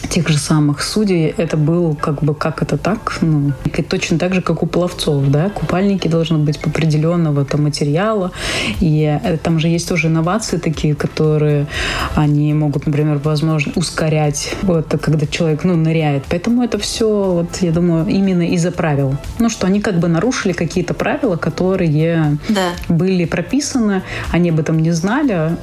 тех 0.08 0.28
же 0.28 0.38
самых 0.38 0.82
судей 0.82 1.34
это 1.36 1.56
был 1.56 1.94
как 1.94 2.22
бы 2.22 2.34
как 2.34 2.62
это 2.62 2.76
так, 2.76 3.18
ну, 3.20 3.52
точно 3.88 4.18
так 4.18 4.34
же, 4.34 4.42
как 4.42 4.62
у 4.62 4.66
пловцов, 4.66 5.26
да, 5.28 5.50
купальники 5.50 6.08
должны 6.08 6.38
быть 6.38 6.58
определенного 6.62 7.44
там 7.44 7.64
материала, 7.64 8.32
и 8.80 9.18
э, 9.22 9.36
там 9.38 9.58
же 9.58 9.68
есть 9.68 9.88
тоже 9.88 10.08
инновации 10.08 10.58
такие, 10.58 10.94
которые 10.94 11.66
они 12.14 12.52
могут, 12.54 12.86
например, 12.86 13.20
возможно, 13.22 13.72
ускорять 13.76 14.54
вот 14.62 14.94
когда 15.00 15.26
человек, 15.26 15.64
ну, 15.64 15.76
ныряет. 15.76 16.24
Поэтому 16.28 16.62
это 16.62 16.78
все, 16.78 17.06
вот, 17.06 17.56
я 17.60 17.72
думаю, 17.72 18.06
именно 18.06 18.42
из-за 18.54 18.70
правил. 18.70 19.16
Ну, 19.38 19.48
что 19.48 19.66
они 19.66 19.80
как 19.80 19.98
бы 19.98 20.08
нарушили 20.08 20.52
какие-то 20.52 20.94
правила, 20.94 21.36
которые 21.36 22.38
да. 22.48 22.70
были 22.88 23.24
прописаны, 23.24 24.02
они 24.30 24.50
об 24.50 24.60
этом 24.60 24.78
не 24.78 24.92
знали. 24.92 25.56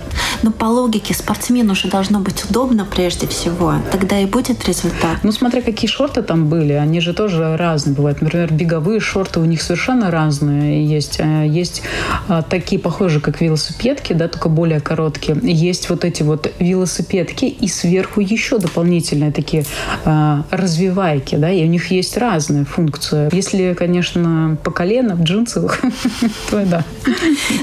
Но 0.44 0.52
по 0.52 0.66
логике 0.66 1.14
спортсмену 1.14 1.74
уже 1.74 1.88
должно 1.88 2.20
быть 2.20 2.44
удобно 2.50 2.86
прежде 2.86 3.28
всего. 3.28 3.76
Тогда 3.92 4.20
и 4.20 4.26
будет 4.32 4.68
результат? 4.68 5.20
Ну, 5.24 5.32
смотря 5.32 5.62
какие 5.62 5.90
шорты 5.90 6.22
там 6.22 6.48
были, 6.48 6.74
они 6.74 7.02
же 7.02 7.14
тоже 7.14 7.58
разные 7.58 7.96
бывают. 7.96 8.22
Например, 8.22 8.52
беговые 8.52 9.00
шорты 9.00 9.40
у 9.40 9.46
них 9.46 9.62
совершенно 9.62 10.10
разные 10.10 10.86
есть. 10.86 11.20
Э, 11.20 11.46
есть 11.48 11.84
а, 12.28 12.42
такие 12.42 12.80
похожие, 12.80 13.22
как 13.22 13.42
велосипедки, 13.42 14.14
да, 14.14 14.28
только 14.28 14.50
более 14.50 14.80
короткие. 14.80 15.38
Есть 15.44 15.90
вот 15.90 16.06
эти 16.06 16.24
вот 16.24 16.52
велосипедки 16.60 17.46
и 17.46 17.68
сверху 17.68 18.22
еще 18.22 18.58
дополнительные 18.58 19.32
такие 19.32 19.66
а, 20.06 20.46
развивайки, 20.50 21.36
да, 21.36 21.52
и 21.52 21.64
у 21.64 21.68
них 21.68 21.92
есть 21.92 22.18
разные 22.18 22.66
функции. 22.66 23.30
Если, 23.36 23.76
конечно, 23.78 24.58
по 24.64 24.72
колено 24.72 25.16
в 25.16 25.24
джинсах, 25.24 25.82
то 26.50 26.66
да. 26.66 26.84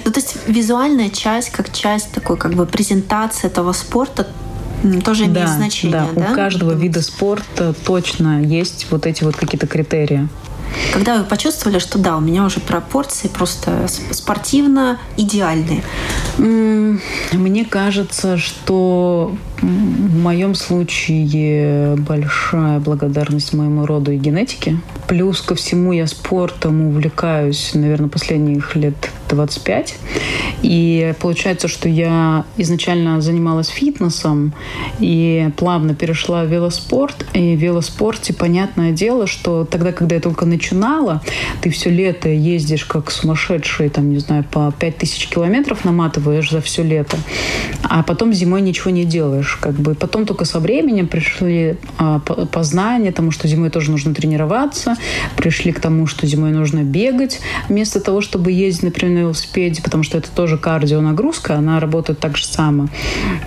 Ну, 0.05 0.11
то 0.11 0.21
есть 0.21 0.37
визуальная 0.47 1.09
часть, 1.09 1.51
как 1.51 1.73
часть 1.73 2.13
такой 2.13 2.37
как 2.37 2.55
бы 2.55 2.67
презентации 2.67 3.47
этого 3.47 3.73
спорта, 3.73 4.27
тоже 5.05 5.25
имеет 5.25 5.47
да, 5.47 5.57
значение, 5.57 5.93
да? 5.93 6.09
да? 6.15 6.33
У 6.33 6.35
каждого 6.35 6.73
вида 6.73 7.03
спорта 7.03 7.75
точно 7.85 8.43
есть 8.43 8.87
вот 8.91 9.07
эти 9.07 9.25
вот 9.25 9.37
какие-то 9.37 9.67
критерии. 9.67 10.29
Когда 10.93 11.19
вы 11.19 11.25
почувствовали, 11.25 11.79
что 11.79 11.99
да, 11.99 12.17
у 12.17 12.21
меня 12.21 12.45
уже 12.45 12.61
пропорции 12.61 13.29
просто 13.29 13.87
спортивно 14.11 14.99
идеальные? 15.17 15.83
Мне 16.37 17.65
кажется, 17.65 18.37
что 18.37 19.37
в 19.61 20.19
моем 20.19 20.55
случае 20.55 21.97
большая 21.97 22.79
благодарность 22.79 23.53
моему 23.53 23.87
роду 23.87 24.13
и 24.13 24.17
генетике. 24.17 24.77
Плюс 25.09 25.41
ко 25.41 25.55
всему 25.55 25.93
я 25.93 26.07
спортом 26.07 26.83
увлекаюсь, 26.83 27.73
наверное, 27.75 28.09
последних 28.09 28.77
лет 28.77 29.11
25. 29.31 29.97
И 30.63 31.15
получается, 31.21 31.69
что 31.69 31.89
я 31.89 32.45
изначально 32.57 33.21
занималась 33.21 33.69
фитнесом 33.69 34.53
и 35.01 35.51
плавно 35.57 35.95
перешла 35.95 36.45
в 36.45 36.49
велоспорт. 36.49 37.27
И 37.33 37.57
в 37.57 37.59
велоспорте, 37.59 38.35
понятное 38.35 38.93
дело, 38.93 39.27
что 39.27 39.65
тогда, 39.65 39.93
когда 39.93 40.17
я 40.17 40.21
только 40.21 40.47
начинала, 40.47 41.23
ты 41.61 41.71
все 41.71 41.91
лето 41.91 42.29
ездишь 42.29 42.85
как 42.85 43.11
сумасшедший, 43.11 43.89
там, 43.89 44.11
не 44.11 44.19
знаю, 44.19 44.45
по 44.45 44.73
5000 44.79 45.29
километров 45.29 45.85
наматываешь 45.85 46.51
за 46.51 46.61
все 46.61 46.83
лето, 46.83 47.17
а 47.83 48.03
потом 48.03 48.33
зимой 48.33 48.61
ничего 48.61 48.91
не 48.91 49.05
делаешь 49.05 49.48
делаешь. 49.49 49.59
Как 49.61 49.75
бы. 49.75 49.95
Потом 49.95 50.27
только 50.27 50.45
со 50.45 50.61
временем 50.61 51.07
пришли 51.07 51.77
а, 51.99 52.19
познания 52.19 53.13
тому, 53.13 53.31
что 53.31 53.49
зимой 53.49 53.71
тоже 53.71 53.91
нужно 53.91 54.15
тренироваться, 54.15 54.97
пришли 55.37 55.73
к 55.73 55.81
тому, 55.81 56.07
что 56.07 56.27
зимой 56.27 56.51
нужно 56.51 56.83
бегать 56.83 57.41
вместо 57.69 58.01
того, 58.01 58.21
чтобы 58.21 58.53
ездить, 58.53 58.83
например, 58.83 59.15
на 59.15 59.21
велосипеде, 59.21 59.83
потому 59.83 60.03
что 60.03 60.19
это 60.19 60.31
тоже 60.31 60.59
кардионагрузка, 60.59 61.57
она 61.57 61.81
работает 61.81 62.19
так 62.19 62.37
же 62.37 62.45
само. 62.45 62.89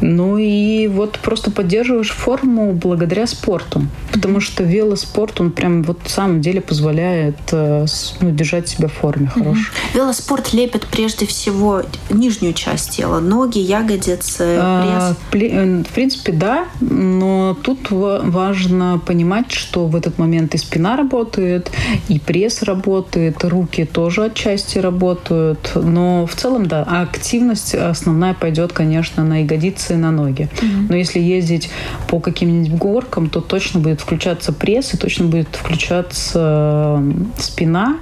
Ну 0.02 0.38
и 0.38 0.88
вот 0.88 1.20
просто 1.20 1.52
поддерживаешь 1.52 2.12
форму 2.12 2.74
благодаря 2.74 3.28
спорту, 3.28 3.82
потому 4.12 4.40
что 4.40 4.64
велоспорт, 4.64 5.42
он 5.42 5.52
прям 5.52 5.84
вот 5.84 6.00
в 6.04 6.10
самом 6.10 6.42
деле 6.42 6.62
позволяет 6.62 7.38
э, 7.52 7.86
ну, 8.22 8.32
держать 8.32 8.68
себя 8.68 8.88
в 8.88 8.94
форме 8.94 9.28
хорошей. 9.28 9.66
Велоспорт 9.94 10.54
лепит 10.54 10.88
прежде 10.88 11.26
всего 11.26 11.84
нижнюю 12.10 12.54
часть 12.54 12.92
тела, 12.92 13.20
ноги, 13.20 13.60
ягодицы, 13.60 14.58
а, 14.60 15.16
пресс. 15.32 15.52
А, 15.54 15.91
в 15.92 15.94
принципе, 15.94 16.32
да, 16.32 16.68
но 16.80 17.54
тут 17.62 17.92
важно 17.92 19.02
понимать, 19.06 19.52
что 19.52 19.88
в 19.88 19.96
этот 19.98 20.18
момент 20.18 20.56
и 20.56 20.58
спина 20.58 20.96
работает, 20.96 21.70
и 22.08 22.18
пресс 22.18 22.64
работает, 22.64 23.44
руки 23.44 23.84
тоже 23.84 24.26
отчасти 24.26 24.78
работают, 24.80 25.74
но 25.76 26.26
в 26.26 26.34
целом, 26.36 26.66
да, 26.66 26.84
активность 26.84 27.76
основная 27.76 28.34
пойдет, 28.34 28.72
конечно, 28.72 29.26
на 29.26 29.42
ягодицы 29.42 29.96
и 29.96 29.98
на 29.98 30.12
ноги. 30.12 30.44
Mm-hmm. 30.44 30.86
Но 30.88 30.96
если 30.96 31.20
ездить 31.20 31.70
по 32.08 32.22
каким-нибудь 32.22 32.80
горкам, 32.80 33.30
то 33.30 33.42
точно 33.42 33.82
будет 33.82 34.00
включаться 34.00 34.54
пресс 34.54 34.94
и 34.94 34.98
точно 34.98 35.26
будет 35.26 35.50
включаться 35.52 37.04
спина, 37.38 37.98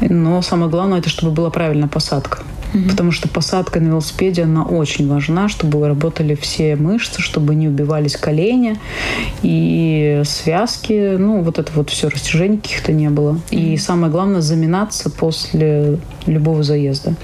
но 0.00 0.42
самое 0.42 0.68
главное, 0.68 0.98
это 0.98 1.08
чтобы 1.08 1.30
была 1.30 1.50
правильная 1.50 1.88
посадка. 1.88 2.40
Угу. 2.74 2.90
Потому 2.90 3.12
что 3.12 3.28
посадка 3.28 3.80
на 3.80 3.88
велосипеде, 3.88 4.42
она 4.42 4.64
очень 4.64 5.08
важна, 5.08 5.48
чтобы 5.48 5.86
работали 5.86 6.34
все 6.34 6.76
мышцы, 6.76 7.20
чтобы 7.20 7.54
не 7.54 7.68
убивались 7.68 8.16
колени 8.16 8.78
и 9.42 10.22
связки. 10.24 11.16
Ну, 11.16 11.42
вот 11.42 11.58
это 11.58 11.72
вот 11.74 11.90
все, 11.90 12.08
растяжений 12.08 12.58
каких-то 12.58 12.92
не 12.92 13.10
было. 13.10 13.30
Угу. 13.30 13.40
И 13.50 13.76
самое 13.76 14.12
главное, 14.12 14.40
заминаться 14.40 15.10
после 15.10 15.98
любого 16.26 16.62
заезда. 16.62 17.14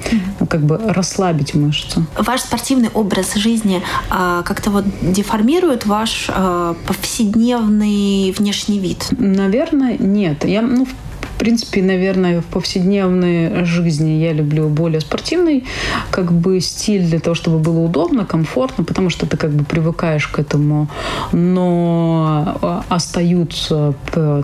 Угу. 0.40 0.46
Как 0.46 0.62
бы 0.62 0.78
расслабить 0.78 1.54
мышцы. 1.54 2.04
Ваш 2.18 2.40
спортивный 2.40 2.88
образ 2.94 3.34
жизни 3.34 3.82
а, 4.10 4.42
как-то 4.42 4.70
вот 4.70 4.84
деформирует 5.02 5.86
ваш 5.86 6.26
а, 6.28 6.76
повседневный 6.86 8.32
внешний 8.32 8.78
вид? 8.78 9.08
Наверное, 9.18 9.96
нет. 9.98 10.44
Я, 10.44 10.62
ну, 10.62 10.86
в 10.86 11.05
в 11.36 11.38
принципе, 11.38 11.82
наверное, 11.82 12.40
в 12.40 12.46
повседневной 12.46 13.66
жизни 13.66 14.12
я 14.12 14.32
люблю 14.32 14.70
более 14.70 15.02
спортивный 15.02 15.64
как 16.10 16.32
бы 16.32 16.60
стиль 16.60 17.02
для 17.02 17.20
того, 17.20 17.34
чтобы 17.34 17.58
было 17.58 17.80
удобно, 17.80 18.24
комфортно, 18.24 18.84
потому 18.84 19.10
что 19.10 19.26
ты 19.26 19.36
как 19.36 19.50
бы 19.50 19.62
привыкаешь 19.62 20.28
к 20.28 20.38
этому. 20.38 20.88
Но 21.32 22.56
а, 22.62 22.84
остаются 22.88 23.92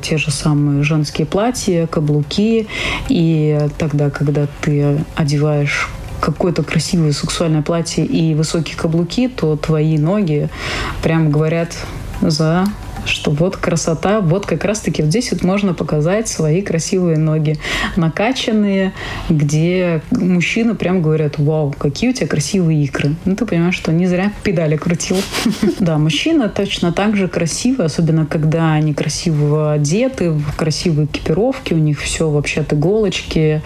те 0.02 0.18
же 0.18 0.30
самые 0.30 0.82
женские 0.82 1.26
платья, 1.26 1.86
каблуки. 1.86 2.66
И 3.08 3.58
тогда, 3.78 4.10
когда 4.10 4.46
ты 4.60 5.02
одеваешь 5.16 5.88
какое-то 6.20 6.62
красивое 6.62 7.12
сексуальное 7.12 7.62
платье 7.62 8.04
и 8.04 8.34
высокие 8.34 8.76
каблуки, 8.76 9.28
то 9.28 9.56
твои 9.56 9.96
ноги 9.96 10.50
прям 11.02 11.30
говорят 11.30 11.74
за 12.20 12.66
что 13.04 13.30
вот 13.30 13.56
красота, 13.56 14.20
вот 14.20 14.46
как 14.46 14.64
раз-таки 14.64 15.02
вот 15.02 15.10
здесь 15.10 15.32
вот 15.32 15.42
можно 15.42 15.74
показать 15.74 16.28
свои 16.28 16.62
красивые 16.62 17.18
ноги, 17.18 17.56
накачанные, 17.96 18.92
где 19.28 20.02
мужчины 20.10 20.74
прям 20.74 21.02
говорят, 21.02 21.38
вау, 21.38 21.74
какие 21.76 22.10
у 22.10 22.12
тебя 22.12 22.26
красивые 22.26 22.84
икры. 22.84 23.14
Ну, 23.24 23.36
ты 23.36 23.46
понимаешь, 23.46 23.74
что 23.74 23.92
не 23.92 24.06
зря 24.06 24.32
педали 24.42 24.76
крутил. 24.76 25.16
Да, 25.78 25.98
мужчина 25.98 26.48
точно 26.48 26.92
так 26.92 27.16
же 27.16 27.28
красивый, 27.28 27.86
особенно 27.86 28.24
когда 28.24 28.72
они 28.74 28.94
красиво 28.94 29.72
одеты, 29.72 30.30
в 30.30 30.54
красивой 30.56 31.06
экипировке, 31.06 31.74
у 31.74 31.78
них 31.78 32.00
все 32.00 32.30
вообще 32.30 32.60
от 32.60 32.72
иголочки. 32.72 33.62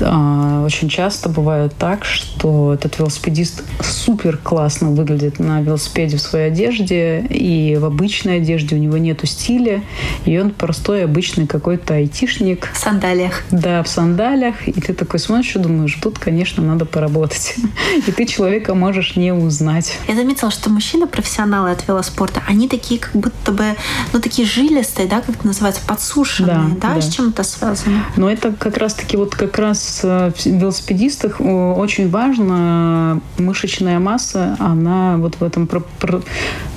А, 0.00 0.64
очень 0.64 0.88
часто 0.88 1.28
бывает 1.28 1.74
так, 1.78 2.04
что 2.04 2.74
этот 2.74 2.98
велосипедист 2.98 3.64
супер 3.82 4.36
классно 4.36 4.90
выглядит 4.90 5.38
на 5.38 5.60
велосипеде 5.60 6.16
в 6.16 6.20
своей 6.20 6.48
одежде 6.48 7.20
и 7.28 7.76
в 7.76 7.84
обычной 7.84 8.36
одежде, 8.36 8.51
одежде 8.52 8.76
у 8.76 8.78
него 8.78 8.98
нету 8.98 9.26
стиля, 9.26 9.82
и 10.24 10.38
он 10.38 10.50
простой, 10.50 11.04
обычный 11.04 11.46
какой-то 11.46 11.94
айтишник. 11.94 12.68
В 12.72 12.76
сандалиях. 12.76 13.42
Да, 13.50 13.82
в 13.82 13.88
сандалиях. 13.88 14.68
И 14.68 14.72
ты 14.72 14.92
такой 14.92 15.20
смотришь 15.20 15.56
и 15.56 15.58
думаешь, 15.58 15.98
тут, 16.02 16.18
конечно, 16.18 16.62
надо 16.62 16.84
поработать. 16.84 17.56
И 18.06 18.10
ты 18.10 18.26
человека 18.26 18.74
можешь 18.74 19.16
не 19.16 19.32
узнать. 19.32 19.96
Я 20.08 20.14
заметила, 20.14 20.50
что 20.50 20.70
мужчины-профессионалы 20.70 21.70
от 21.70 21.86
велоспорта, 21.86 22.42
они 22.46 22.68
такие 22.68 23.00
как 23.00 23.12
будто 23.12 23.52
бы, 23.52 23.64
ну, 24.12 24.20
такие 24.20 24.46
жилистые, 24.46 25.08
да, 25.08 25.20
как 25.20 25.36
это 25.36 25.46
называется, 25.46 25.82
подсушенные, 25.86 26.76
да, 26.80 26.88
да? 26.88 26.94
да. 26.94 27.00
с 27.00 27.08
чем 27.08 27.30
это 27.30 27.42
связано? 27.42 28.04
Но 28.16 28.30
это 28.30 28.52
как 28.52 28.76
раз-таки 28.76 29.16
вот 29.16 29.34
как 29.34 29.58
раз 29.58 30.00
э, 30.02 30.32
в 30.34 30.46
велосипедистах 30.46 31.40
очень 31.40 32.10
важно 32.10 33.20
мышечная 33.38 33.98
масса, 33.98 34.56
она 34.58 35.16
вот 35.16 35.36
в 35.36 35.44
этом 35.44 35.66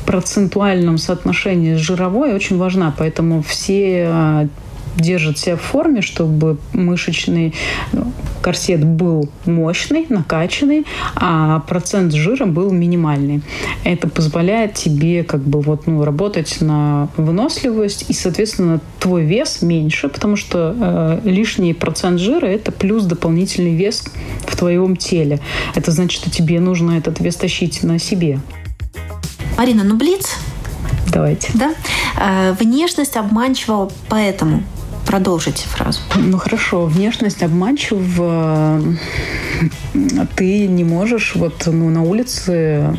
процентуальном 0.05 0.97
соотношении 0.97 1.75
с 1.75 1.79
жировой 1.79 2.33
очень 2.33 2.57
важна. 2.57 2.93
Поэтому 2.97 3.41
все 3.41 4.07
э, 4.07 4.47
держат 4.97 5.37
себя 5.37 5.55
в 5.57 5.61
форме, 5.61 6.01
чтобы 6.01 6.57
мышечный 6.73 7.53
ну, 7.91 8.11
корсет 8.41 8.85
был 8.85 9.29
мощный, 9.45 10.05
накачанный, 10.09 10.85
а 11.15 11.59
процент 11.61 12.13
жира 12.13 12.45
был 12.45 12.71
минимальный. 12.71 13.41
Это 13.83 14.07
позволяет 14.07 14.75
тебе 14.75 15.23
как 15.23 15.41
бы 15.41 15.61
вот, 15.61 15.87
ну, 15.87 16.03
работать 16.03 16.61
на 16.61 17.09
выносливость, 17.17 18.05
и, 18.09 18.13
соответственно, 18.13 18.79
твой 18.99 19.23
вес 19.23 19.61
меньше, 19.61 20.09
потому 20.09 20.35
что 20.35 20.75
э, 20.77 21.19
лишний 21.23 21.73
процент 21.73 22.19
жира– 22.19 22.45
это 22.47 22.71
плюс 22.71 23.05
дополнительный 23.05 23.75
вес 23.75 24.03
в 24.47 24.55
твоем 24.55 24.95
теле. 24.95 25.39
Это 25.73 25.91
значит, 25.91 26.21
что 26.21 26.29
тебе 26.29 26.59
нужно 26.59 26.91
этот 26.91 27.19
вес 27.19 27.35
тащить 27.35 27.83
на 27.83 27.99
себе. 27.99 28.39
Марина, 29.57 29.83
ну 29.83 29.95
Блиц 29.95 30.35
Давайте. 31.07 31.49
Да? 31.53 31.73
Э, 32.19 32.53
внешность 32.59 33.15
обманчива 33.15 33.89
поэтому, 34.09 34.63
Продолжите 35.05 35.67
фразу. 35.67 35.99
Ну 36.15 36.37
хорошо, 36.39 36.85
внешность 36.85 37.43
обманчива. 37.43 38.81
Ты 40.35 40.67
не 40.67 40.83
можешь 40.83 41.35
вот 41.35 41.67
ну, 41.67 41.89
на 41.89 42.01
улице 42.01 42.97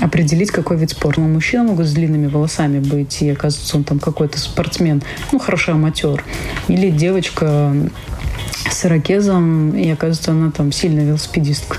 определить, 0.00 0.52
какой 0.52 0.76
вид 0.76 0.90
спорта. 0.90 1.20
Ну, 1.20 1.28
мужчина 1.28 1.64
могут 1.64 1.86
с 1.86 1.92
длинными 1.92 2.28
волосами 2.28 2.78
быть, 2.78 3.20
и 3.20 3.30
оказывается, 3.30 3.76
он 3.76 3.84
там 3.84 3.98
какой-то 3.98 4.38
спортсмен, 4.38 5.02
ну, 5.32 5.40
хороший 5.40 5.74
аматер. 5.74 6.24
Или 6.68 6.90
девочка 6.90 7.74
с 8.70 8.84
ирокезом, 8.84 9.76
и 9.76 9.90
оказывается, 9.90 10.30
она 10.30 10.52
там 10.52 10.70
сильная 10.70 11.04
велосипедистка. 11.04 11.78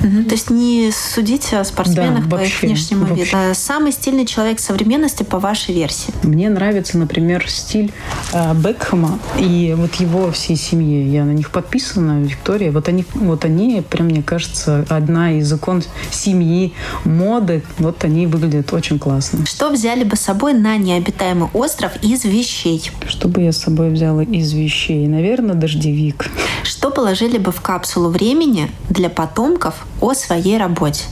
Угу. 0.00 0.24
То 0.24 0.32
есть 0.32 0.50
не 0.50 0.90
судите 0.92 1.58
о 1.58 1.64
спортсменах 1.64 2.28
да, 2.28 2.36
по 2.36 2.42
их 2.42 2.62
внешнему 2.62 3.06
вообще. 3.06 3.24
виду. 3.24 3.36
А 3.36 3.54
самый 3.54 3.92
стильный 3.92 4.26
человек 4.26 4.60
современности 4.60 5.22
по 5.22 5.38
вашей 5.38 5.74
версии? 5.74 6.12
Мне 6.22 6.48
нравится, 6.48 6.98
например, 6.98 7.48
стиль 7.48 7.92
э, 8.32 8.54
Бекхэма 8.54 9.18
и 9.38 9.74
вот 9.76 9.94
его 9.96 10.30
всей 10.32 10.56
семьи. 10.56 11.08
Я 11.08 11.24
на 11.24 11.32
них 11.32 11.50
подписана, 11.50 12.20
Виктория. 12.22 12.70
Вот 12.72 12.88
они, 12.88 13.04
вот 13.14 13.44
они, 13.44 13.82
прям 13.88 14.06
мне 14.06 14.22
кажется, 14.22 14.84
одна 14.88 15.32
из 15.32 15.52
икон 15.52 15.82
семьи, 16.10 16.72
моды. 17.04 17.62
Вот 17.78 18.04
они 18.04 18.26
выглядят 18.26 18.72
очень 18.72 18.98
классно. 18.98 19.46
Что 19.46 19.70
взяли 19.70 20.04
бы 20.04 20.16
с 20.16 20.20
собой 20.20 20.54
на 20.54 20.76
необитаемый 20.76 21.48
остров 21.52 21.92
из 22.02 22.24
вещей? 22.24 22.90
Что 23.06 23.28
бы 23.28 23.42
я 23.42 23.52
с 23.52 23.58
собой 23.58 23.90
взяла 23.90 24.22
из 24.22 24.52
вещей? 24.52 25.06
Наверное, 25.06 25.54
дождевик. 25.54 26.26
Что 26.62 26.90
положили 26.90 27.38
бы 27.38 27.52
в 27.52 27.60
капсулу 27.60 28.08
времени 28.08 28.70
для 28.88 29.08
потомков 29.08 29.83
о 30.00 30.14
своей 30.14 30.58
работе. 30.58 31.04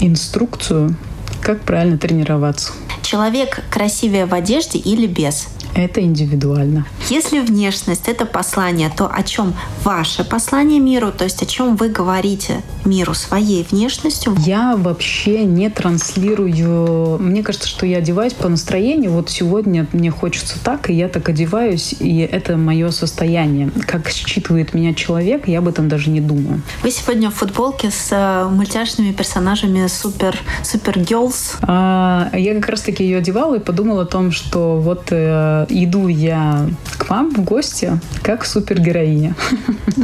Инструкцию, 0.00 0.96
как 1.40 1.62
правильно 1.62 1.98
тренироваться. 1.98 2.72
Человек 3.02 3.62
красивее 3.70 4.26
в 4.26 4.34
одежде 4.34 4.78
или 4.78 5.06
без? 5.06 5.48
Это 5.74 6.00
индивидуально. 6.00 6.86
Если 7.10 7.40
внешность— 7.40 8.04
это 8.08 8.26
послание, 8.26 8.90
то 8.96 9.10
о 9.12 9.22
чем 9.22 9.54
ваше 9.82 10.24
послание 10.24 10.78
миру, 10.78 11.12
то 11.12 11.24
есть 11.24 11.42
о 11.42 11.46
чем 11.46 11.76
вы 11.76 11.88
говорите 11.88 12.62
миру 12.84 13.14
своей 13.14 13.64
внешностью? 13.64 14.34
Я 14.38 14.76
вообще 14.76 15.44
не 15.44 15.68
транслирую... 15.70 17.18
Мне 17.18 17.42
кажется, 17.42 17.68
что 17.68 17.86
я 17.86 17.98
одеваюсь 17.98 18.34
по 18.34 18.48
настроению. 18.48 19.12
Вот 19.12 19.30
сегодня 19.30 19.86
мне 19.92 20.10
хочется 20.10 20.62
так, 20.62 20.90
и 20.90 20.94
я 20.94 21.08
так 21.08 21.28
одеваюсь, 21.28 21.94
и 21.98 22.18
это 22.18 22.56
мое 22.56 22.90
состояние. 22.90 23.70
Как 23.86 24.08
считывает 24.08 24.74
меня 24.74 24.94
человек, 24.94 25.48
я 25.48 25.58
об 25.58 25.68
этом 25.68 25.88
даже 25.88 26.10
не 26.10 26.20
думаю. 26.20 26.62
Вы 26.82 26.90
сегодня 26.90 27.30
в 27.30 27.34
футболке 27.34 27.90
с 27.90 28.08
э, 28.10 28.48
мультяшными 28.48 29.12
персонажами 29.12 29.86
супер 29.88 30.38
супер 30.62 30.98
girls. 30.98 31.56
А, 31.62 32.30
я 32.32 32.54
как 32.54 32.68
раз-таки 32.68 33.04
ее 33.04 33.18
одевала 33.18 33.56
и 33.56 33.60
подумала 33.60 34.02
о 34.02 34.06
том, 34.06 34.30
что 34.30 34.76
вот 34.76 35.08
э, 35.10 35.63
иду 35.68 36.08
я 36.08 36.68
к 36.98 37.08
вам 37.10 37.30
в 37.30 37.42
гости 37.44 37.98
как 38.22 38.44
супергероиня. 38.44 39.34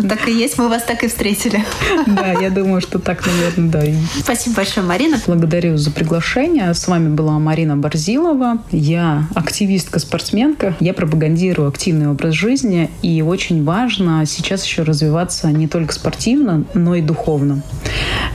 Так 0.09 0.29
и 0.29 0.33
есть, 0.33 0.59
мы 0.59 0.69
вас 0.69 0.83
так 0.85 1.03
и 1.05 1.09
встретили. 1.09 1.65
Да, 2.07 2.33
я 2.33 2.51
думаю, 2.51 2.81
что 2.81 2.99
так, 2.99 3.25
наверное, 3.27 3.71
да. 3.71 3.83
Спасибо 4.21 4.57
большое, 4.57 4.87
Марина. 4.87 5.19
Благодарю 5.27 5.77
за 5.77 5.91
приглашение. 5.91 6.73
С 6.75 6.87
вами 6.89 7.09
была 7.09 7.39
Марина 7.39 7.77
Борзилова. 7.77 8.59
Я 8.71 9.29
активистка-спортсменка. 9.35 10.77
Я 10.81 10.95
пропагандирую 10.95 11.69
активный 11.69 12.09
образ 12.09 12.35
жизни. 12.35 12.91
И 13.03 13.23
очень 13.23 13.65
важно 13.65 14.25
сейчас 14.27 14.65
еще 14.65 14.83
развиваться 14.83 15.51
не 15.51 15.69
только 15.69 15.93
спортивно, 15.95 16.65
но 16.75 16.95
и 16.95 17.03
духовно. 17.03 17.63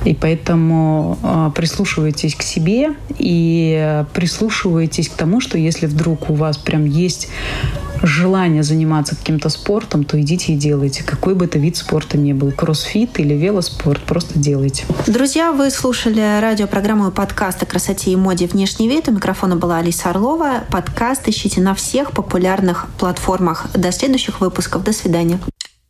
И 0.04 0.14
поэтому 0.14 1.18
э, 1.22 1.52
прислушивайтесь 1.56 2.36
к 2.36 2.42
себе 2.42 2.94
и 3.18 4.04
прислушивайтесь 4.14 5.10
к 5.10 5.14
тому, 5.14 5.42
что 5.42 5.58
если 5.58 5.86
вдруг 5.88 6.30
у 6.30 6.34
вас 6.34 6.58
прям 6.58 6.86
есть 7.15 7.30
желание 8.04 8.62
заниматься 8.62 9.15
каким-то 9.15 9.49
спортом, 9.49 10.04
то 10.04 10.19
идите 10.19 10.54
и 10.54 10.56
делайте. 10.56 11.04
Какой 11.04 11.34
бы 11.34 11.45
это 11.45 11.58
вид 11.58 11.78
спорта 11.78 12.17
ни 12.17 12.34
был. 12.34 12.51
Кроссфит 12.51 13.19
или 13.19 13.34
велоспорт, 13.34 14.01
просто 14.04 14.38
делайте. 14.38 14.86
Друзья, 15.08 15.51
вы 15.51 15.69
слушали 15.71 16.39
радиопрограмму 16.41 17.10
и 17.10 17.12
подкаст 17.12 17.63
о 17.63 17.65
красоте 17.65 18.12
и 18.12 18.15
моде 18.15 18.47
«Внешний 18.47 18.88
вид». 18.88 19.08
У 19.08 19.12
микрофона 19.12 19.56
была 19.56 19.78
Алиса 19.78 20.10
Орлова. 20.10 20.63
Подкаст 20.69 21.28
ищите 21.28 21.62
на 21.62 21.73
всех 21.73 22.12
популярных 22.12 22.88
платформах. 22.99 23.67
До 23.73 23.91
следующих 23.91 24.41
выпусков. 24.41 24.84
До 24.84 24.93
свидания. 24.93 25.39